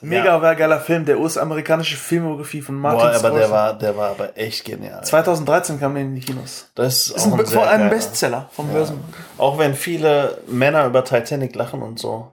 [0.00, 1.04] Mega geiler Film.
[1.04, 5.04] Der US-amerikanische Filmografie von Martin Boah, aber der war, der war aber echt genial.
[5.04, 6.70] 2013 kam der in die Kinos.
[6.74, 7.90] Das ist, Ist auch ein, ein vor allem geiler.
[7.90, 9.00] Bestseller vom Börsen.
[9.38, 12.32] Auch wenn viele Männer über Titanic lachen und so.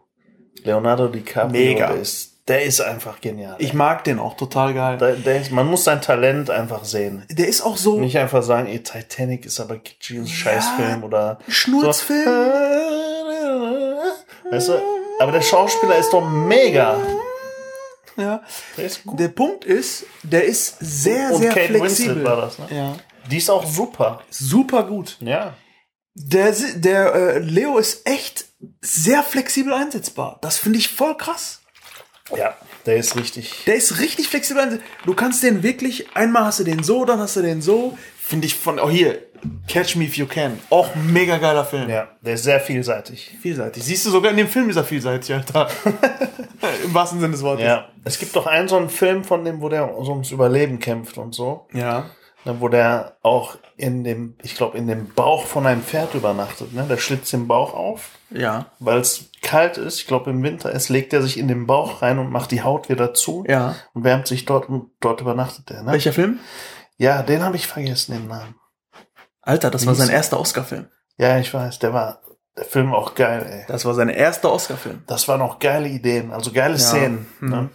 [0.64, 1.88] Leonardo DiCaprio, Mega.
[1.88, 3.56] Der, ist, der ist einfach genial.
[3.58, 4.98] Ich mag den auch total geil.
[4.98, 7.26] der, der ist, man muss sein Talent einfach sehen.
[7.30, 12.24] Der ist auch so Nicht einfach sagen, ey, Titanic ist aber und Scheißfilm oder Schnurzfilm.
[12.24, 14.52] so.
[14.52, 14.74] Weißt du?
[15.20, 16.96] Aber der Schauspieler ist doch mega.
[18.18, 18.44] Ja.
[18.76, 19.20] Der ist gut.
[19.20, 22.16] Der Punkt ist, der ist sehr, Und sehr Kate flexibel.
[22.16, 22.68] Winslet war das, ne?
[22.72, 22.98] Ja.
[23.30, 24.22] Die ist auch super.
[24.30, 25.18] Super gut.
[25.20, 25.54] Ja.
[26.16, 28.46] Der, der äh, Leo ist echt
[28.82, 30.40] sehr flexibel einsetzbar.
[30.42, 31.62] Das finde ich voll krass.
[32.36, 33.64] Ja, der ist richtig.
[33.68, 34.90] Der ist richtig flexibel einsetzbar.
[35.06, 37.98] Du kannst den wirklich, einmal hast du den so, dann hast du den so.
[38.18, 39.22] Finde ich von, oh hier,
[39.68, 40.60] Catch Me If You Can.
[40.70, 41.90] Auch ein mega geiler Film.
[41.90, 43.36] Ja, der ist sehr vielseitig.
[43.42, 43.84] Vielseitig.
[43.84, 45.68] Siehst du, sogar in dem Film ist er vielseitig, Alter.
[46.84, 47.66] Im wahrsten Sinne des Wortes.
[47.66, 47.90] Ja.
[48.04, 51.18] Es gibt doch einen so einen Film von dem, wo der so ums Überleben kämpft
[51.18, 51.68] und so.
[51.74, 52.06] Ja.
[52.46, 56.74] Ne, wo der auch in dem, ich glaube, in dem Bauch von einem Pferd übernachtet.
[56.74, 56.86] Ne?
[56.90, 58.68] Der schlitzt den Bauch auf, Ja.
[58.80, 60.00] weil es kalt ist.
[60.00, 62.64] Ich glaube, im Winter ist, legt er sich in den Bauch rein und macht die
[62.64, 63.44] Haut wieder zu.
[63.48, 63.76] Ja.
[63.94, 65.84] Und wärmt sich dort und dort übernachtet er.
[65.84, 65.92] Ne?
[65.92, 66.40] Welcher Film?
[66.98, 68.56] Ja, den habe ich vergessen, den Namen.
[69.48, 70.16] Alter, das war hieß sein er?
[70.16, 70.88] erster Oscar-Film.
[71.18, 72.22] Ja, ich weiß, der war,
[72.58, 73.66] der Film war auch geil, ey.
[73.68, 75.04] Das war sein erster Oscar-Film.
[75.08, 77.28] Das waren auch geile Ideen, also geile Szenen.
[77.40, 77.50] Mhm.
[77.50, 77.70] Ne?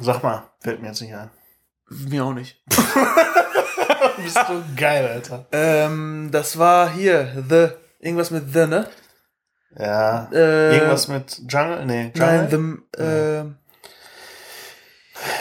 [0.00, 1.30] Sag mal, fällt mir jetzt nicht ein.
[1.90, 2.62] Mir auch nicht.
[4.22, 5.46] Bist du geil, Alter.
[5.52, 7.68] Ähm, das war hier, The,
[7.98, 8.86] irgendwas mit The, ne?
[9.78, 10.28] Ja.
[10.32, 11.84] Äh, Irgendwas mit Jungle?
[11.86, 12.48] Nee, Jungle?
[12.48, 12.48] Nein,
[12.96, 13.56] The, ähm,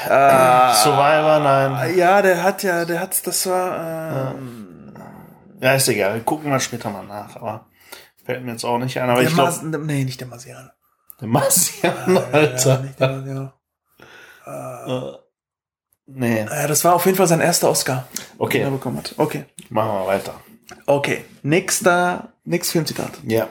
[0.10, 1.98] ah, Survivor, nein.
[1.98, 4.67] ja, der hat ja, der hat, das war, ähm, Ja,
[5.60, 6.16] ist egal.
[6.16, 7.68] Wir gucken mal später mal nach, aber
[8.26, 9.10] fällt mir jetzt auch nicht ein.
[9.10, 10.74] Aber der ich glaube, Mas, nee, nicht der Marsianer.
[11.22, 12.80] der Marcian, Ja, Alter.
[12.84, 13.54] nicht der Marsianer.
[14.46, 15.18] Äh,
[16.08, 16.40] nee.
[16.46, 19.14] Ja, das war auf jeden Fall sein erster Oscar, den er Okay, bekommen hat.
[19.18, 19.46] Okay.
[19.70, 20.40] machen wir weiter.
[20.86, 21.26] Okay.
[21.44, 23.12] Nächster, nächstes Filmzitat.
[23.24, 23.48] Ja.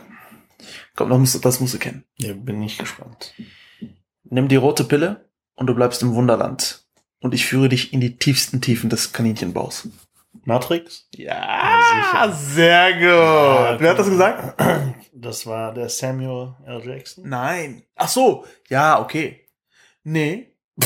[0.95, 2.05] Komm, das musst, du- das musst du kennen.
[2.17, 2.33] ja.
[2.35, 3.35] Bin ich gespannt.
[4.25, 6.85] Nimm die rote Pille und du bleibst im Wunderland.
[7.21, 9.89] Und ich führe dich in die tiefsten Tiefen des Kaninchenbaus.
[10.45, 11.09] Matrix?
[11.15, 13.81] Ja, sehr gut.
[13.81, 14.63] Wer hat das gesagt?
[15.19, 16.83] Das war der Samuel L.
[16.87, 17.27] Jackson.
[17.27, 17.83] Nein.
[17.97, 18.45] Ach so.
[18.69, 19.49] Ja, okay.
[20.05, 20.55] Nee.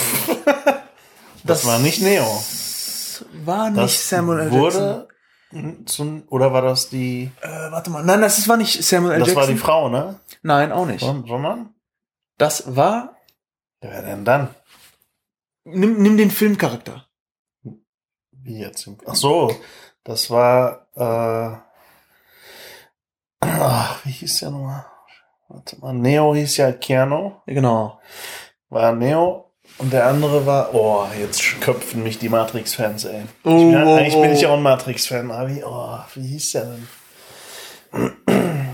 [1.42, 2.24] Das, war nicht Neo.
[3.44, 4.52] War nicht Das Samuel L.
[4.52, 4.82] Jackson.
[4.82, 7.30] wurde zu, oder war das die?
[7.40, 8.04] Äh, warte mal.
[8.04, 9.18] Nein, das war nicht Samuel L.
[9.20, 9.42] Das Jackson.
[9.42, 10.20] war die Frau, ne?
[10.42, 11.00] Nein, auch nicht.
[11.00, 11.74] Son- Sondern?
[12.38, 13.16] Das war.
[13.80, 14.54] Wer denn dann?
[15.64, 17.06] Nimm, nimm den Filmcharakter.
[18.42, 18.88] Wie jetzt?
[19.06, 19.54] Ach so,
[20.04, 20.86] das war.
[20.94, 21.56] Äh,
[23.40, 24.86] ach, wie hieß der nochmal?
[25.48, 27.32] Warte mal, Neo hieß ja Keanu.
[27.46, 28.00] Genau.
[28.68, 29.50] War Neo.
[29.78, 33.22] Und der andere war, oh, jetzt köpfen mich die Matrix-Fans, ey.
[33.44, 34.34] Oh, ich bin, oh, eigentlich bin oh.
[34.34, 36.76] ich ja auch ein Matrix-Fan, aber wie, oh, wie hieß der
[37.92, 38.18] denn?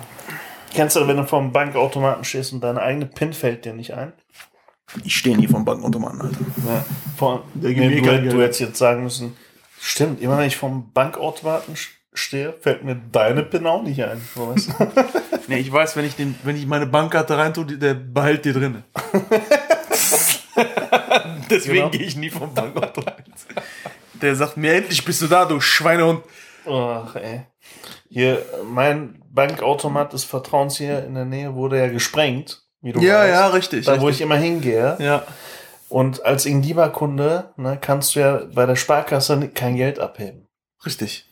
[0.75, 4.13] Kennst du, wenn du vorm Bankautomaten stehst und deine eigene PIN fällt dir nicht ein?
[5.05, 6.41] Ich stehe nie vom Bankautomaten, Alter.
[6.67, 6.85] Ja.
[7.17, 8.33] Vor, nee, du, Geld.
[8.33, 9.37] du hättest jetzt sagen müssen,
[9.87, 11.75] stimmt, immer wenn ich vom Bankautomaten
[12.13, 14.21] stehe, fällt mir deine PIN auch nicht ein.
[14.35, 14.73] Weißt du?
[15.49, 18.83] Nee, ich weiß, wenn ich, den, wenn ich meine Bankkarte reintue, der behält die drinne.
[21.51, 21.91] Deswegen Genau.
[21.91, 23.33] gehe ich nie vom Bankautomaten.
[24.15, 26.23] Der sagt mir, endlich bist du da, du Schweinehund.
[26.69, 27.43] Ach, ey.
[28.09, 33.21] Hier, mein Bankautomat des Vertrauens hier in der Nähe wurde ja gesprengt, wie du Ja,
[33.21, 33.31] weißt.
[33.33, 33.85] ja, richtig.
[33.87, 34.17] Da, wo richtig.
[34.17, 34.97] ich immer hingehe.
[34.99, 35.23] Ja.
[35.89, 40.49] Und als Ingdiba-Kunde ne, kannst du ja bei der Sparkasse kein Geld abheben.
[40.85, 41.31] Richtig.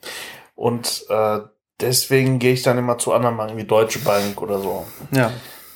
[0.55, 1.41] Und äh,
[1.81, 4.87] deswegen gehe ich dann immer zu anderen Banken wie Deutsche Bank oder so.
[5.11, 5.31] Ja.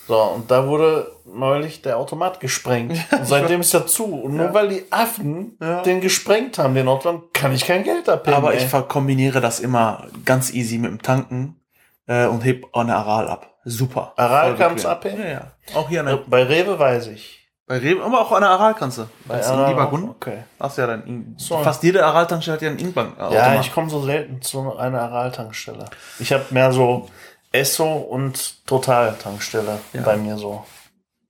[0.06, 2.98] So, und da wurde neulich der Automat gesprengt.
[3.12, 4.04] Und seitdem ist er zu.
[4.04, 4.54] Und nur Ja.
[4.54, 5.82] weil die Affen Ja.
[5.82, 8.34] den gesprengt haben, den Automat, kann ich kein Geld abheben.
[8.34, 8.58] Aber ey.
[8.58, 11.60] ich verkombiniere das immer ganz easy mit dem Tanken
[12.06, 13.54] äh, und heb eine Aral ab.
[13.64, 14.14] Super.
[14.16, 15.20] Aral kannst abheben?
[15.20, 15.52] Ja, ja.
[15.74, 16.16] Auch hier eine.
[16.16, 17.47] Bei Rewe weiß ich.
[17.68, 19.02] Bei Rewe, aber auch eine Aral kannst du.
[19.26, 19.90] Bei Bei Aral lieber auch?
[19.90, 20.08] Kunden.
[20.08, 20.38] Okay.
[20.58, 21.58] Hast ja dann In So.
[21.58, 23.16] fast jede Aral-Tankstelle hat ja einen Inbank.
[23.18, 25.84] Ja, ich komme so selten zu einer Aral-Tankstelle.
[26.18, 27.08] Ich habe mehr so
[27.52, 30.02] Esso und Total-Tankstelle Ja.
[30.02, 30.64] bei mir so.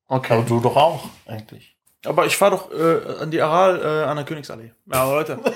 [0.07, 0.33] Okay.
[0.35, 1.77] Aber du doch auch, eigentlich.
[2.07, 4.71] Aber ich fahre doch äh, an die Aral äh, an der Königsallee.
[4.87, 5.39] Ja, Leute.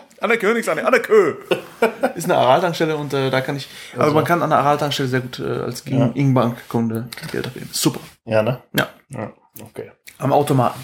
[0.20, 1.36] an der Königsallee, an der Kö.
[2.14, 3.68] Ist eine Aral-Tankstelle und äh, da kann ich.
[3.94, 4.14] Aber Also.
[4.14, 6.10] man kann an der Aral-Tankstelle sehr gut äh, als Ja.
[6.14, 7.68] Ingbank-Kunde Geld abgeben.
[7.72, 8.00] Super.
[8.24, 8.62] Ja, ne?
[8.76, 8.88] Ja.
[9.08, 9.92] Ja, okay.
[10.18, 10.80] Am Automaten.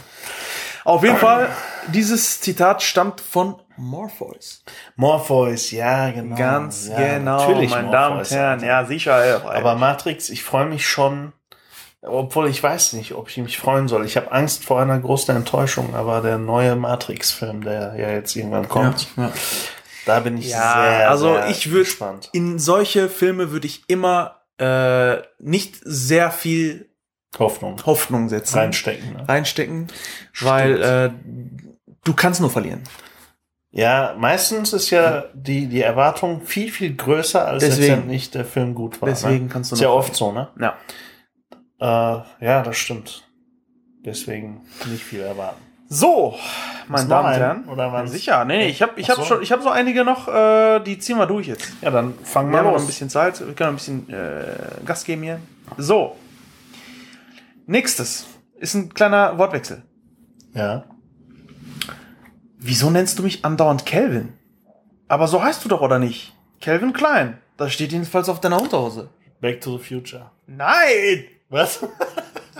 [0.84, 1.48] Auf jeden Fall,
[1.88, 4.62] dieses Zitat stammt von Morpheus.
[4.94, 6.36] Morpheus, ja, genau.
[6.36, 8.64] Ganz ja, genau, natürlich meine Morpheus, Damen und Herren.
[8.64, 9.42] Ja, sicher.
[9.52, 11.32] Aber Matrix, ich freue mich schon,
[12.02, 14.04] obwohl ich weiß nicht, ob ich mich freuen soll.
[14.04, 18.68] Ich habe Angst vor einer großen Enttäuschung, aber der neue Matrix-Film, der ja jetzt irgendwann
[18.68, 19.32] kommt, ja.
[20.04, 22.28] da bin ich Ja, sehr, also sehr ich würd- gespannt.
[22.32, 26.88] In solche Filme würde ich immer äh, nicht sehr viel
[27.38, 28.56] Hoffnung Hoffnung setzen.
[28.58, 29.12] reinstecken.
[29.14, 29.28] Ne?
[29.28, 29.88] reinstecken,
[30.40, 31.10] weil äh,
[32.04, 32.82] du kannst nur verlieren.
[33.72, 37.88] Ja, meistens ist ja die, die Erwartung viel, viel größer, als Deswegen.
[37.92, 39.08] letztendlich der Film gut war.
[39.10, 39.50] Deswegen ne?
[39.52, 40.48] kannst du Ist ja oft so, ne?
[40.58, 40.78] Ja.
[41.80, 43.24] Äh, ja, das stimmt.
[44.04, 45.60] Deswegen nicht viel erwarten.
[45.88, 46.36] So,
[46.88, 47.34] meine Damen und?
[47.34, 47.64] Herren.
[47.68, 49.24] Oder waren's- Sicher, nee, nee, ich habe ich hab so.
[49.24, 51.68] schon ich habe so einige noch, äh, die ziehen wir durch jetzt.
[51.80, 52.82] Ja, dann fangen Wir wir haben noch los.
[52.82, 55.40] ein bisschen Zeit, wir können noch ein bisschen äh, Gas geben hier.
[55.76, 56.16] So.
[57.66, 58.26] Nächstes
[58.58, 59.82] ist ein kleiner Wortwechsel.
[60.54, 60.84] Ja.
[62.58, 64.32] Wieso nennst du mich andauernd Kelvin?
[65.08, 66.34] Aber so heißt du doch, oder nicht?
[66.60, 67.38] Kelvin Klein.
[67.56, 69.08] Das steht jedenfalls auf deiner Unterhose.
[69.40, 70.30] Back to the Future.
[70.46, 71.24] Nein!
[71.48, 71.80] Was?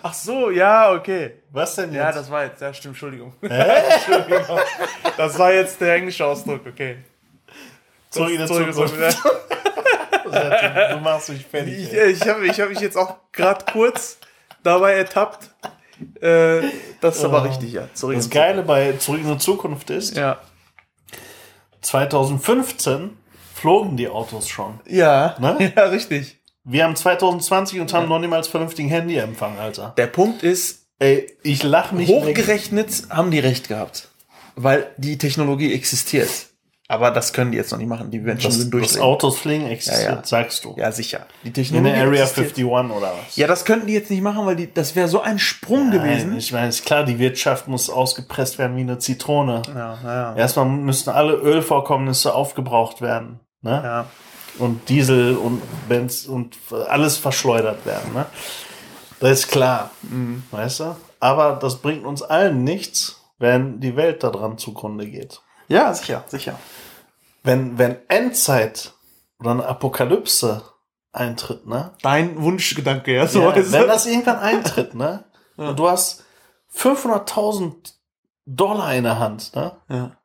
[0.03, 1.43] Ach so, ja, okay.
[1.51, 1.97] Was denn jetzt?
[1.97, 3.33] Ja, das war jetzt, ja, stimmt, Entschuldigung.
[3.43, 4.59] Entschuldigung.
[5.17, 6.99] Das war jetzt der englische Ausdruck, okay.
[8.11, 9.19] Zurück in der Zurück- Zukunft.
[10.93, 11.79] du machst mich fertig.
[11.79, 14.19] Ich, ich habe ich hab mich jetzt auch gerade kurz
[14.63, 15.51] dabei ertappt.
[16.21, 16.63] Äh,
[17.01, 17.47] das ist aber Oh.
[17.47, 17.89] richtig, ja.
[17.95, 20.39] Zurück Das Geile bei Zurück in die Zukunft ist, Ja.
[21.81, 23.17] 2015
[23.55, 24.81] flogen die Autos schon.
[24.87, 25.73] Ja, Ne?
[25.77, 26.36] ja, richtig.
[26.69, 29.95] Wir haben 2020 und haben noch niemals vernünftigen Handyempfang, Alter.
[29.97, 34.09] Der Punkt ist, Ey, ich lach mich hochgerechnet haben die recht gehabt.
[34.57, 36.31] Weil die Technologie existiert.
[36.89, 38.11] Aber das können die jetzt noch nicht machen.
[38.11, 39.03] Die Menschen Das, sind das durchdrehen.
[39.03, 40.25] Autos fliegen existiert, Ja, ja.
[40.25, 40.75] sagst du.
[40.77, 41.27] Ja, sicher.
[41.43, 42.59] Die In Technologie der Area existiert.
[42.59, 43.37] 51 oder was?
[43.37, 46.31] Ja, das könnten die jetzt nicht machen, weil die, das wäre so ein Sprung gewesen.
[46.31, 49.63] Nein, ich meine, ist klar, die Wirtschaft muss ausgepresst werden wie eine Zitrone.
[49.75, 50.37] Ja, ja.
[50.37, 53.41] Erstmal müssen alle Ölvorkommnisse aufgebraucht werden.
[53.63, 53.81] Ne?
[53.85, 54.07] ja.
[54.59, 56.57] Und Diesel und Benz und
[56.89, 58.13] alles verschleudert werden.
[58.15, 58.27] Ne?
[59.21, 59.91] Das ist klar.
[60.03, 60.45] Mhm.
[60.51, 60.97] Weißt du?
[61.21, 65.41] Aber das bringt uns allen nichts, wenn die Welt daran zugrunde geht.
[65.69, 66.59] Ja, sicher, sicher.
[67.43, 68.93] Wenn, wenn Endzeit
[69.39, 70.63] oder eine Apokalypse
[71.13, 71.93] eintritt, ne?
[72.03, 75.25] Dein Wunschgedanke, ja, so Ja, wenn das irgendwann eintritt, ne?
[75.57, 76.25] Und du hast
[76.75, 77.95] 500.000
[78.47, 79.77] Dollar in der Hand, ne?
[79.89, 80.17] Ja,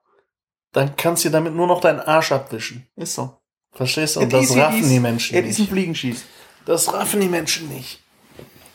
[0.73, 2.87] Dann kannst du damit nur noch deinen Arsch abwischen.
[2.95, 3.40] ist so.
[3.73, 4.21] Verstehst du?
[4.21, 5.71] Und das raffen die Menschen Es ist ein nicht.
[5.71, 6.23] Fliegenschieß.
[6.65, 8.01] Das raffen die Menschen nicht.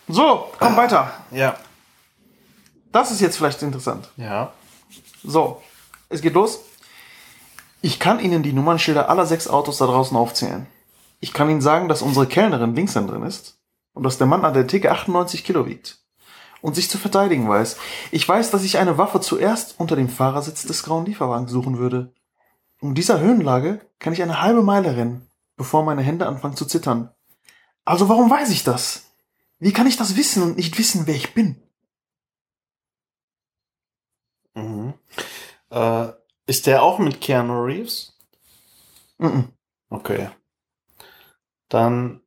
[0.08, 1.12] So, komm weiter.
[1.30, 1.56] Ja.
[2.92, 4.10] Das ist jetzt vielleicht interessant.
[4.16, 4.52] Ja.
[5.22, 5.60] So,
[6.08, 6.60] es geht los.
[7.82, 10.66] Ich kann Ihnen die Nummernschilder aller sechs Autos da draußen aufzählen.
[11.20, 13.58] Ich kann Ihnen sagen, dass unsere Kellnerin Linkshänderin ist
[13.92, 15.98] und dass der Mann an der Theke 98 Kilo wiegt
[16.62, 17.76] und sich zu verteidigen weiß.
[18.10, 22.12] Ich weiß, dass ich eine Waffe zuerst unter dem Fahrersitz des grauen Lieferwagens suchen würde.
[22.86, 27.12] Um dieser Höhenlage kann ich eine halbe Meile rennen, bevor meine Hände anfangen zu zittern.
[27.84, 29.06] Also warum weiß ich das?
[29.58, 31.60] Wie kann ich das wissen und nicht wissen, wer ich bin?
[34.54, 34.94] Mhm.
[35.70, 36.12] Äh,
[36.46, 38.16] ist der auch mit Keanu Reeves?
[39.18, 39.48] Mhm.
[39.90, 40.30] Okay.
[41.68, 42.20] Dann,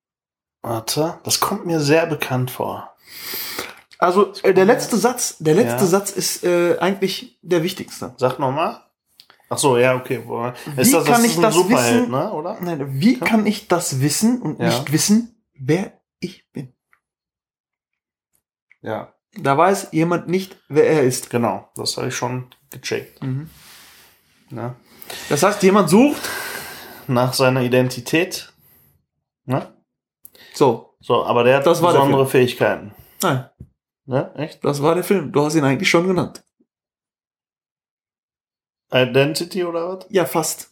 [0.62, 2.94] warte, das kommt mir sehr bekannt vor.
[3.98, 5.90] Also äh, der letzte Satz, der letzte Ja.
[5.90, 8.14] Satz ist äh, eigentlich der wichtigste.
[8.18, 8.89] Sag nochmal.
[9.50, 10.22] Ach so, ja, okay.
[10.26, 12.12] Wo- Wie Ist das, kann das ich ist das Superheld, wissen?
[12.12, 12.58] ne, oder?
[12.62, 14.68] Nein, wie kann ich das wissen und Ja.
[14.68, 16.74] nicht wissen, wer ich bin?
[18.82, 19.14] Ja.
[19.38, 21.30] Da weiß jemand nicht, wer er ist.
[21.30, 23.22] Genau, das habe ich schon gecheckt.
[24.50, 24.76] Ne?
[25.30, 26.22] Das heißt, jemand sucht.
[27.08, 28.54] Nach seiner Identität.
[29.46, 29.74] Ne?
[30.54, 32.94] So, So, aber der hat Das besondere Fähigkeiten.
[33.24, 33.50] nein,
[34.06, 34.32] Ne?
[34.36, 34.64] Echt?
[34.66, 35.32] das war der Film.
[35.32, 36.44] Du hast ihn eigentlich schon genannt.
[38.92, 40.06] Identity oder was?
[40.10, 40.72] Ja, fast.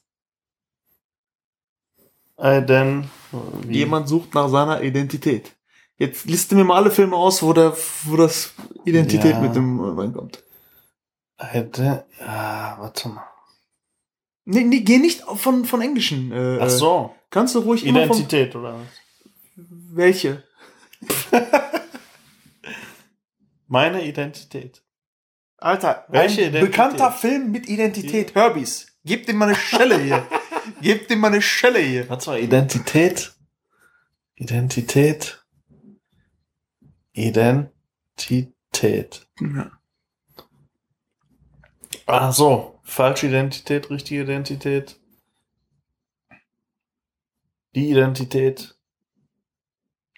[2.39, 3.07] Ident.
[3.63, 3.77] wie?
[3.77, 5.55] Jemand sucht nach seiner Identität.
[5.97, 8.53] Jetzt liste mir mal alle Filme aus, wo, der, wo das
[8.85, 9.39] Identität Ja.
[9.39, 10.43] mit dem äh, reinkommt.
[11.53, 12.03] Ident.
[12.19, 13.25] Ah, warte mal.
[14.45, 16.31] Nee, nee, geh nicht von, von Englischen.
[16.31, 17.15] Äh, Ach so.
[17.31, 18.87] Kannst du ruhig immer von, Identität oder was?
[19.55, 20.43] welche?
[23.67, 24.81] Meine Identität.
[25.57, 26.71] Alter, Welche ein Identität?
[26.71, 28.35] bekannter Film mit Identität.
[28.35, 28.87] Herbies.
[29.03, 30.27] Gebt ihm mal eine Schelle hier.
[30.81, 32.07] Gebt ihm mal eine Schelle hier.
[32.09, 33.33] Was war Identität?
[34.35, 35.43] Identität.
[37.13, 38.59] Identität.
[39.39, 39.71] Ja.
[42.05, 42.79] Ach so.
[42.83, 44.99] Falsche Identität, richtige Identität.
[47.73, 48.75] Die Identität.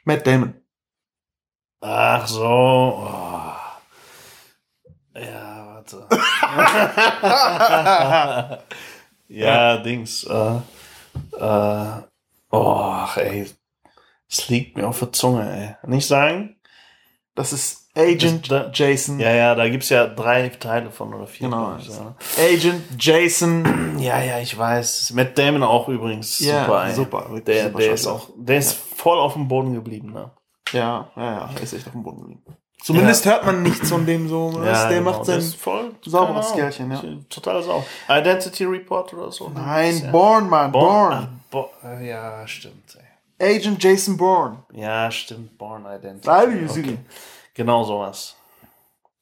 [0.04, 0.56] Matt Damon.
[1.82, 2.44] Ach so.
[2.44, 3.29] Oh.
[5.20, 6.08] Ja, warte.
[9.28, 10.24] ja, Dings.
[10.24, 10.56] Äh,
[11.38, 12.02] äh,
[12.52, 13.48] oh, ey.
[14.32, 15.90] Es liegt mir auf der Zunge, ey.
[15.90, 16.56] Nicht sagen?
[17.36, 19.20] Das ist Agent Das- da- Jason.
[19.20, 21.50] Ja, ja, da gibt's ja drei Teile von oder vier.
[21.50, 21.76] Genau.
[21.80, 22.16] ich, ja.
[22.38, 23.98] Agent Jason.
[24.00, 25.12] ja, ja, ich weiß.
[25.12, 26.40] Mit Damon auch übrigens.
[26.40, 26.94] Ja, super, ey.
[26.94, 30.32] super, Der, super der ist auch, der ist voll auf dem Boden geblieben, ne?
[30.72, 31.50] Ja, ja, ja.
[31.64, 32.44] Ist echt auf dem Boden geblieben.
[32.82, 34.52] Zumindest hört man nichts von dem so.
[34.64, 35.42] der genau, macht sein.
[35.42, 36.54] voll sauberes.
[36.54, 37.02] Kerlchen, ja.
[37.30, 37.86] Total sauber.
[38.10, 39.50] Identity Report oder so.
[39.50, 39.60] ne?
[39.60, 40.12] Nein, Ja.
[40.12, 40.72] Bourne, Mann.
[40.72, 41.40] Born.
[41.52, 41.70] Bourne.
[41.84, 42.98] Ach, äh, ja, stimmt.
[43.38, 43.58] Ey.
[43.58, 44.64] Agent Jason Bourne.
[44.74, 45.58] Ja, stimmt.
[45.58, 46.26] Born Identity.
[46.26, 46.98] Beide okay.
[47.54, 48.36] Genau sowas.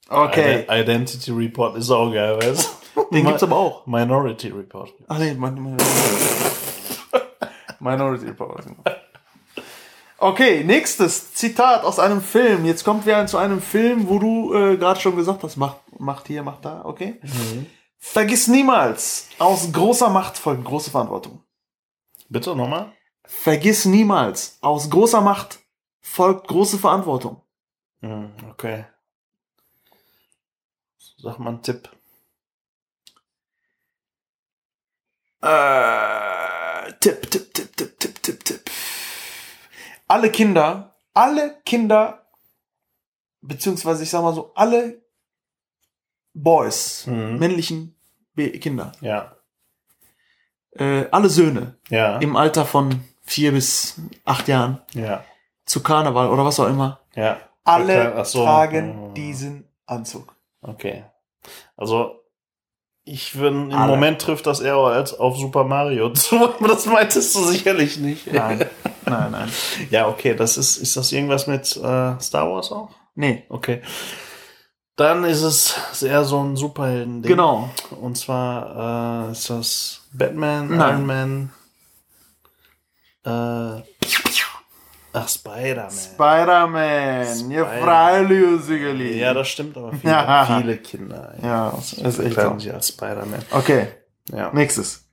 [0.10, 0.66] Okay.
[0.68, 3.04] Ide- Identity Report ist auch geil, weißt du?
[3.12, 3.86] Den gibt's aber auch.
[3.86, 4.92] Minority Report.
[5.08, 5.78] Ach nee, mein,
[7.80, 8.64] Minority Report.
[10.20, 12.66] Okay, nächstes Zitat aus einem Film.
[12.66, 16.26] Jetzt kommt wir zu einem Film, wo du äh, gerade schon gesagt hast, macht, macht
[16.28, 17.22] hier, macht da, okay?
[18.00, 21.44] Vergiss niemals, aus großer Macht folgt große Verantwortung.
[22.30, 22.94] Bitte nochmal?
[23.26, 25.60] Vergiss niemals, aus großer Macht
[26.00, 27.44] folgt große Verantwortung.
[28.02, 28.86] Hm, okay.
[31.18, 31.90] Sag mal einen Tipp.
[35.42, 38.72] Äh, Tipp, Tipp, Tipp, Tipp, Tipp, Tipp, Tipp.
[40.08, 42.28] Alle Kinder, alle Kinder,
[43.42, 45.02] beziehungsweise ich sag mal so, alle
[46.34, 47.40] Boys, Mhm.
[47.40, 47.96] männlichen
[48.36, 49.36] Kinder, Ja.
[50.72, 52.20] äh, alle Söhne Ja.
[52.20, 55.24] im Alter von vier bis acht Jahren ja.
[55.66, 57.40] zu Karneval oder was auch immer, Ja.
[57.64, 58.44] alle so.
[58.44, 59.14] tragen Mhm.
[59.16, 60.36] diesen Anzug.
[60.62, 61.04] Okay.
[61.76, 62.17] Also,
[63.08, 63.88] ich würde, im Alle.
[63.92, 68.32] Moment trifft das eher als auf Super Mario zu, aber das meintest du sicherlich nicht.
[68.32, 68.66] Nein,
[69.06, 69.50] nein, nein.
[69.90, 72.90] Ja, okay, das ist, ist das irgendwas mit äh, Star Wars auch?
[73.16, 73.82] Nee, Okay.
[74.96, 77.30] Dann ist es eher so ein Superhelden-Ding.
[77.30, 77.70] genau.
[78.02, 81.06] Und zwar äh, ist das Batman, Nein.
[81.06, 81.52] Iron Man,
[83.24, 83.84] äh,
[85.24, 85.90] ach, Spider-Man.
[85.92, 89.20] Spider-Man, ihr Spider- freilich, Sigerli.
[89.20, 90.60] ja, das stimmt, aber viele, Ja.
[90.60, 91.36] viele Kinder.
[91.42, 92.60] Ja, das ist echt so.
[92.60, 93.44] sich als Spider-Man.
[93.52, 93.88] Okay,
[94.32, 94.52] Ja.
[94.54, 95.04] nächstes.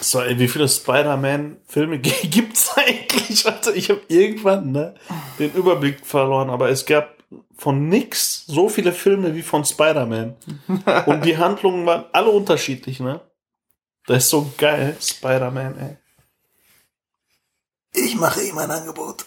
[0.00, 3.44] So, ey, wie viele Spider-Man-Filme g- gibt's eigentlich?
[3.46, 4.94] Also, ich habe irgendwann ne,
[5.38, 7.12] den Überblick verloren, aber es gab
[7.56, 10.36] von nix so viele Filme wie von Spider-Man.
[11.06, 13.20] Und die Handlungen waren alle unterschiedlich, ne?
[14.06, 15.96] Das ist so geil, Spider-Man, ey.
[17.96, 19.24] Ich mache ihm ein Angebot.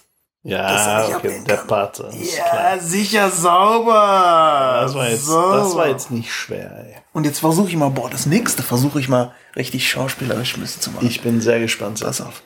[0.47, 1.57] Ja, okay, der.
[1.57, 2.09] Pate.
[2.13, 2.79] Ja, klar.
[2.79, 4.79] sicher sauber.
[4.81, 5.51] Das war, jetzt, So.
[5.51, 6.95] das war jetzt nicht schwer, ey.
[7.11, 10.81] Und jetzt versuche ich mal, boah, das nächste versuche ich mal richtig schauspielerisch ein bisschen
[10.81, 11.05] zu machen.
[11.05, 11.99] Ich bin sehr gespannt.
[11.99, 12.43] Pass auf.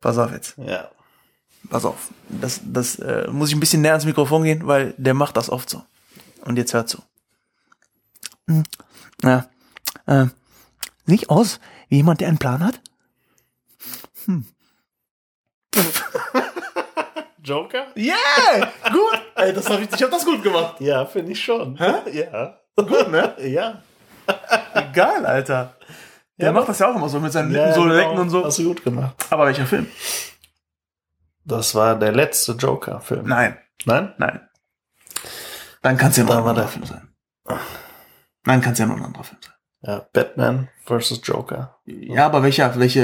[0.00, 0.54] Pass auf jetzt.
[0.56, 0.88] Ja.
[1.68, 2.08] Pass auf.
[2.30, 5.50] Das, das äh, muss ich ein bisschen näher ans Mikrofon gehen, weil der macht das
[5.50, 5.82] oft so.
[6.46, 7.02] Und jetzt hört zu.
[8.48, 8.62] Hm.
[9.22, 9.46] Ja.
[10.06, 10.28] Äh,
[11.04, 12.80] nicht aus wie jemand, der einen Plan hat?
[17.44, 17.86] Joker?
[17.96, 18.72] Yeah!
[18.90, 19.20] Gut!
[19.36, 20.80] Ey, das hab ich, ich hab das gut gemacht.
[20.80, 21.76] Ja, finde ich schon.
[21.76, 22.58] Ja.
[22.76, 23.34] Gut, ne?
[23.40, 23.82] Ja.
[24.92, 25.76] Geil, Alter.
[26.38, 27.94] Der Ja, macht das ja auch immer so mit seinen Lippen so genau.
[27.94, 28.44] lecken und so.
[28.44, 29.14] Hast du gut gemacht.
[29.30, 29.86] Aber welcher Film?
[31.44, 33.26] Das war der letzte Joker-Film.
[33.26, 34.14] Nein, Nein?
[34.18, 34.40] nein.
[35.82, 37.08] Dann kann es ja noch ein anderer der- Film sein.
[38.46, 39.52] Nein, kann es ja noch ein anderer Film sein.
[39.82, 41.78] Ja, Batman versus Joker.
[41.84, 43.02] Ja, aber welcher, welche,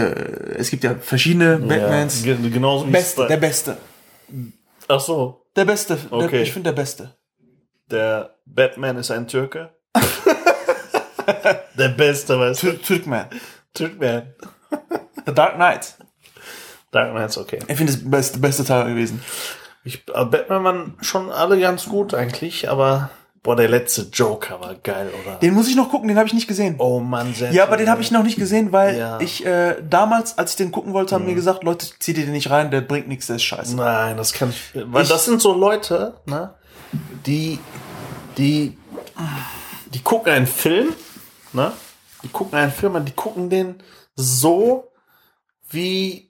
[0.56, 2.24] es gibt ja verschiedene Batmans.
[2.24, 3.76] Ja, ge- genauso wie Beste, es- der Beste.
[4.88, 5.96] Ach so, Der Beste.
[5.96, 6.42] Der, Okay.
[6.42, 7.14] ich finde der Beste.
[7.90, 9.70] der Batman ist ein Türke.
[11.74, 12.66] der Beste, weißt du?
[12.72, 13.26] Tür Türkman.
[13.74, 14.34] Türkman.
[15.26, 15.94] The Dark Knight.
[16.90, 17.58] Dark Knight ist okay.
[17.68, 19.22] Ich finde das beste, beste Teil gewesen.
[19.84, 23.10] Ich, äh, Batman waren schon alle ganz gut eigentlich, aber
[23.42, 25.36] boah, der letzte Joker war geil, oder?
[25.36, 26.74] Den muss ich noch gucken, den habe ich nicht gesehen.
[26.78, 29.18] oh Mann, sehr Ja, aber den habe ich noch nicht gesehen, weil Ja.
[29.20, 32.32] ich äh, damals, als ich den gucken wollte, haben mir gesagt, Leute, zieht ihr den
[32.32, 33.76] nicht rein, der bringt nichts, der ist scheiße.
[33.76, 34.70] Nein, das kann ich.
[34.74, 36.54] Weil Ich- das sind so Leute, ne,
[37.26, 37.58] die,
[38.36, 38.76] die,
[39.94, 40.94] die gucken einen Film,
[41.52, 41.72] ne?
[42.22, 43.82] Die gucken einen Film und die gucken den
[44.14, 44.92] so
[45.70, 46.29] wie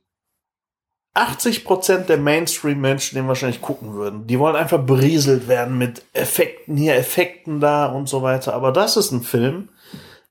[1.14, 4.26] 80% der Mainstream-Menschen den wahrscheinlich gucken würden.
[4.26, 8.54] Die wollen einfach berieselt werden mit Effekten hier, Effekten da und so weiter.
[8.54, 9.70] Aber das ist ein Film,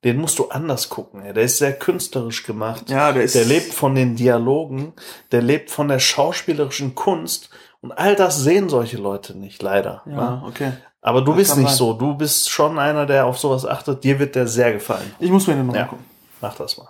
[0.06, 1.22] den musst du anders gucken.
[1.22, 1.34] Ey.
[1.34, 2.90] Der ist sehr künstlerisch gemacht.
[2.90, 4.94] Ja, der ist- Der lebt von den Dialogen,
[5.34, 7.50] der lebt von der schauspielerischen Kunst.
[7.82, 10.02] Und all das sehen solche Leute nicht, leider.
[10.06, 10.72] Ja, okay.
[11.02, 11.78] Aber du Das bist nicht sein.
[11.78, 11.94] so.
[11.94, 14.04] Du bist schon einer, der auf sowas achtet.
[14.04, 15.14] Dir wird der sehr gefallen.
[15.20, 15.82] Ich muss mir den noch Ja.
[15.84, 16.06] mal gucken.
[16.42, 16.90] Mach das mal.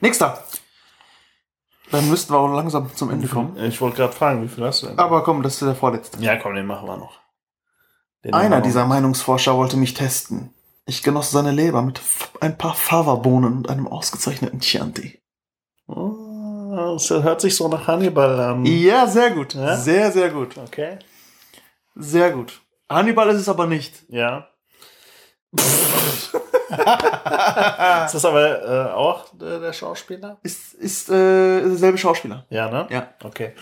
[0.00, 0.42] Nächster.
[1.92, 3.56] Dann müssten wir auch langsam zum Ende kommen.
[3.58, 4.98] Ich wollte gerade fragen, wie viel hast du denn?
[4.98, 6.18] Aber komm, das ist der vorletzte.
[6.20, 7.20] ja, komm, den machen wir noch.
[8.24, 10.54] Den Einer wir dieser Meinungsforscher wollte mich testen.
[10.86, 12.00] Ich genoss seine Leber mit
[12.40, 15.20] ein paar Fava-Bohnen und einem ausgezeichneten Chianti.
[15.86, 15.96] noch.
[15.96, 18.64] Oh, das hört sich so nach Hannibal an.
[18.64, 19.54] Ja, sehr gut.
[19.54, 19.76] Ja?
[19.76, 20.56] Sehr, sehr gut.
[20.56, 20.98] Okay.
[21.94, 22.62] Sehr gut.
[22.88, 24.04] Hannibal ist es aber nicht.
[24.08, 24.48] Ja.
[28.06, 30.38] ist das aber äh, auch äh, der Schauspieler?
[30.42, 32.46] Ist, ist äh, derselbe Schauspieler.
[32.50, 32.86] Ja, ne?
[32.90, 33.08] Ja.
[33.22, 33.52] Okay.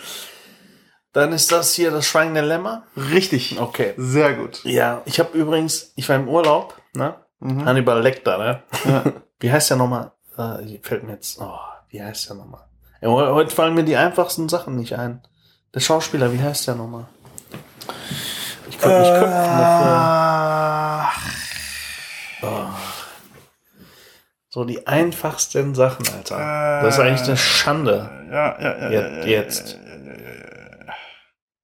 [1.13, 2.83] Dann ist das hier das Schweigende Lämmer.
[2.95, 3.59] Richtig.
[3.59, 3.93] Okay.
[3.97, 4.63] Sehr gut.
[4.63, 7.15] Ja, ich habe übrigens, ich war im Urlaub, ne?
[7.39, 7.65] Mhm.
[7.65, 8.63] Hannibal Lecter, ne?
[8.85, 9.03] Ja.
[9.39, 10.11] Wie heißt der nochmal?
[10.37, 11.57] Äh, fällt mir jetzt, oh,
[11.89, 12.61] wie heißt der nochmal?
[13.01, 15.21] Ja, heu- heute fallen mir die einfachsten Sachen nicht ein.
[15.73, 17.05] Der Schauspieler, wie heißt der nochmal?
[18.69, 19.97] Ich könnte mich köpfen dafür.
[19.97, 21.19] Ach,
[24.49, 26.81] So die einfachsten Sachen, Alter.
[26.83, 28.27] Das ist eigentlich eine Schande.
[28.31, 29.25] ja, ja, ja, Jetzt.
[29.25, 29.79] jetzt.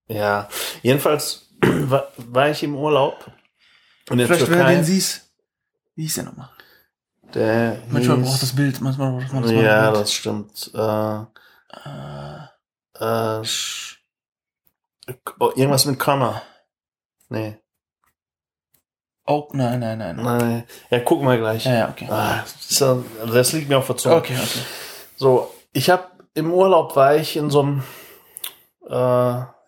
[0.07, 0.47] Ja,
[0.84, 3.25] jedenfalls war, war ich im Urlaub.
[4.09, 4.75] der Vielleicht, wenn du Türkei.
[4.75, 5.30] den siehst.
[5.95, 6.49] Wie hieß der nochmal?
[7.34, 10.01] Der Manchmal hieß- braucht das Bild, manchmal braucht man das mal Ja, Bild.
[10.03, 10.71] das stimmt.
[10.73, 11.21] Äh,
[13.03, 13.97] äh, sch-
[15.39, 16.41] oh, irgendwas mit Connor.
[17.30, 17.57] Nee.
[19.28, 20.15] Oh, nein, nein, nein.
[20.15, 20.63] nein.
[20.89, 21.65] Ja, gucken wir gleich.
[21.65, 22.07] Ja, ja, okay.
[22.09, 24.15] Ah, das, ja- liegt mir auf der Zunge.
[24.15, 24.59] Okay, okay.
[25.17, 27.84] So, ich habe im Urlaub war ich in so einem
[28.88, 28.93] äh,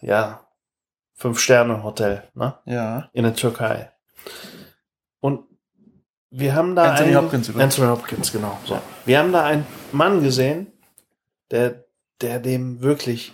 [0.02, 0.42] ja
[1.16, 2.56] Fünf-Sterne-Hotel, ne?
[2.66, 3.10] Ja.
[3.12, 3.92] In der Türkei.
[5.20, 5.44] Und
[6.30, 7.74] wir haben da Anthony einen, Hopkins übrigens.
[7.74, 8.58] Anthony Hopkins, genau.
[8.66, 8.80] So.
[9.06, 10.72] Wir haben da einen Mann gesehen,
[11.52, 11.84] der,
[12.22, 13.34] der dem wirklich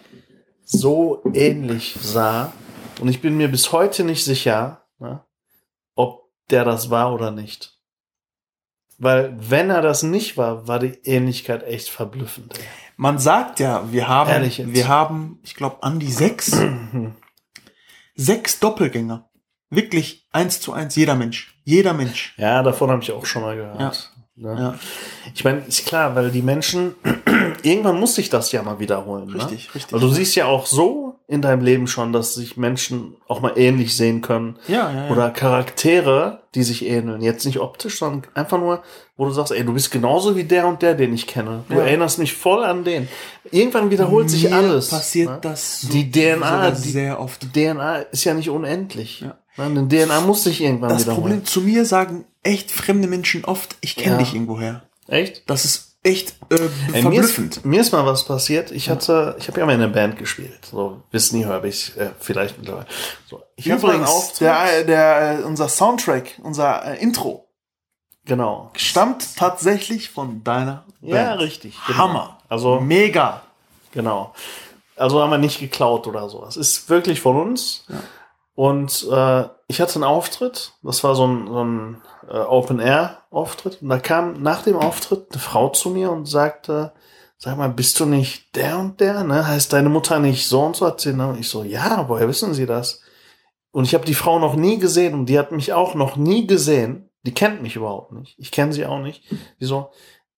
[0.63, 2.53] so ähnlich sah.
[2.99, 4.84] Und ich bin mir bis heute nicht sicher,
[6.49, 7.73] der das war oder nicht.
[8.97, 12.57] Weil wenn er das nicht war, war die Ähnlichkeit echt verblüffend.
[12.57, 12.65] Ey.
[12.97, 14.73] Man sagt ja, wir haben, Ehrlich jetzt?
[14.73, 16.57] wir haben, ich glaube, an die sechs,
[18.15, 19.29] sechs Doppelgänger.
[19.69, 21.59] Wirklich eins zu eins, jeder Mensch.
[21.65, 22.35] Jeder Mensch.
[22.37, 24.13] Ja, davon habe ich auch schon mal gehört.
[24.35, 24.55] Ne?
[24.57, 24.75] Ja.
[25.33, 26.95] Ich meine, ist klar, weil die Menschen,
[27.65, 29.29] irgendwann muss sich das ja mal wiederholen.
[29.29, 29.75] Richtig, ne?
[29.75, 29.93] richtig.
[29.93, 33.53] Weil du siehst ja auch so in deinem Leben schon, dass sich Menschen auch mal
[33.57, 34.57] ähnlich sehen können.
[34.67, 35.11] Ja, ja, ja.
[35.11, 37.21] Oder Charaktere, die sich ähneln.
[37.21, 38.83] Jetzt nicht optisch, sondern einfach nur,
[39.17, 41.63] wo du sagst, ey, du bist genauso wie der und der, den ich kenne.
[41.67, 41.81] Du Ja.
[41.81, 43.07] erinnerst mich voll an den.
[43.51, 44.89] Irgendwann wiederholt sich Mir alles.
[44.89, 45.37] passiert ne?
[45.41, 47.41] das so- Die DNA, die- sehr oft.
[47.41, 49.21] Die DNA ist ja nicht unendlich.
[49.21, 49.35] Ja.
[49.57, 49.63] Ne?
[49.65, 51.23] Eine DNA muss sich irgendwann Das wiederholen.
[51.23, 54.19] Problem, zu mir sagen echt fremde Menschen oft, ich kenne Ja.
[54.19, 54.83] dich irgendwoher.
[55.07, 55.49] Echt?
[55.49, 56.55] Das ist echt äh,
[56.93, 57.57] Ey, mir, verblüffend.
[57.57, 58.71] ist, mir ist mal was passiert.
[58.71, 60.59] Ich hatte, ich habe ja mal in einer Band gespielt.
[60.69, 62.85] So, wissen nie, habe ich äh, vielleicht mittlerweile.
[63.29, 64.41] So, ich Übrigens, Auftritt.
[64.41, 67.47] der, der, äh, unser Soundtrack, unser äh, Intro,
[68.25, 68.71] genau.
[68.75, 71.41] stammt tatsächlich von deiner Ja, Band.
[71.41, 71.75] richtig.
[71.87, 71.97] Genau.
[71.99, 72.37] Hammer.
[72.49, 73.41] Also, Mega.
[73.91, 74.33] genau.
[74.97, 76.45] Also haben wir nicht geklaut oder so.
[76.45, 77.85] Es ist wirklich von uns.
[78.53, 80.73] Und äh, ich hatte einen Auftritt.
[80.83, 83.81] Das war so ein, so ein äh, Open-Air-Auftritt.
[83.81, 86.93] Und da kam nach dem Auftritt eine Frau zu mir und sagte,
[87.37, 89.23] sag mal, bist du nicht der und der?
[89.23, 89.47] Ne?
[89.47, 90.85] Heißt deine Mutter nicht so und so?
[90.85, 91.27] Hat sie, ne?
[91.27, 93.01] Und ich so, ja, woher wissen Sie das?
[93.71, 96.47] Und ich habe die Frau noch nie gesehen und die hat mich auch noch nie
[96.47, 97.09] gesehen.
[97.23, 98.35] Die kennt mich überhaupt nicht.
[98.37, 99.23] Ich kenne sie auch nicht.
[99.59, 99.91] Wieso?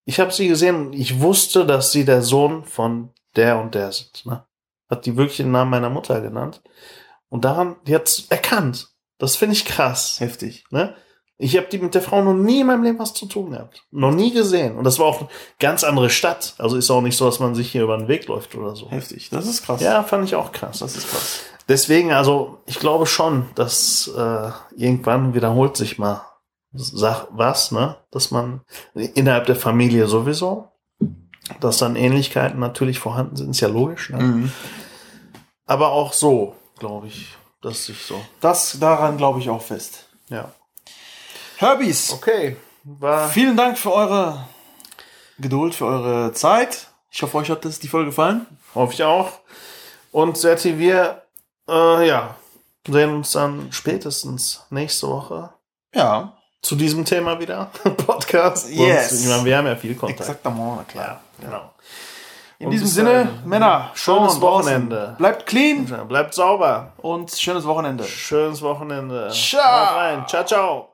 [0.06, 3.92] Ich habe sie gesehen und ich wusste, dass sie der Sohn von der und der
[3.92, 4.26] sind.
[4.26, 4.44] Ne?
[4.90, 6.64] Hat die wirklich den Namen meiner Mutter genannt.
[7.30, 8.90] Und daran, die hat's erkannt.
[9.18, 10.20] Das finde ich krass.
[10.20, 10.66] Heftig.
[10.70, 10.96] Ne?
[11.40, 13.84] Ich habe die mit der Frau noch nie in meinem Leben was zu tun gehabt.
[13.92, 14.76] Noch nie gesehen.
[14.76, 16.56] Und das war auch eine ganz andere Stadt.
[16.58, 18.90] Also ist auch nicht so, dass man sich hier über den Weg läuft oder so.
[18.90, 19.30] Heftig.
[19.30, 19.82] Das ist krass.
[19.82, 20.80] Ja, fand ich auch krass.
[20.80, 21.42] Das ist krass.
[21.70, 26.22] Deswegen, also ich glaube schon, dass äh, irgendwann wiederholt sich mal
[26.74, 27.98] sag was, ne?
[28.12, 28.62] Dass man
[28.94, 30.70] innerhalb der Familie sowieso,
[31.60, 34.10] dass dann Ähnlichkeiten natürlich vorhanden sind, ist ja logisch.
[34.10, 34.22] Ne?
[34.22, 34.52] Mhm.
[35.66, 38.24] Aber auch so, glaube ich, dass sich so.
[38.42, 40.06] Das daran glaube ich auch fest.
[40.30, 40.52] Ja.
[41.58, 42.58] Herbies, Okay.
[42.84, 44.48] War vielen Dank für eure
[45.40, 46.88] Geduld, für eure Zeit.
[47.12, 48.46] Ich hoffe, euch hat das die Folge gefallen.
[48.76, 49.32] hoffe ich auch.
[50.12, 51.24] Und Serti, wir
[51.68, 52.36] äh, ja,
[52.88, 55.50] sehen uns dann spätestens nächste Woche
[55.94, 57.72] Ja, zu diesem Thema wieder.
[57.98, 58.70] Podcast.
[58.70, 59.10] Yes.
[59.10, 60.22] Sonst, ich meine, wir haben ja viel Kontakt.
[60.22, 61.06] exaktement, na klar.
[61.06, 61.74] Ja, genau.
[62.60, 63.30] In Und diesem Sinne.
[63.46, 65.16] Männer, Schönes Wochenende.
[65.20, 66.94] Bleibt clean Bleibt sauber.
[66.98, 68.04] und schönes Wochenende.
[68.04, 69.30] Schönes Wochenende.
[69.30, 69.96] Ciao.
[69.96, 70.26] Rein.
[70.28, 70.90] Ciao, ciao.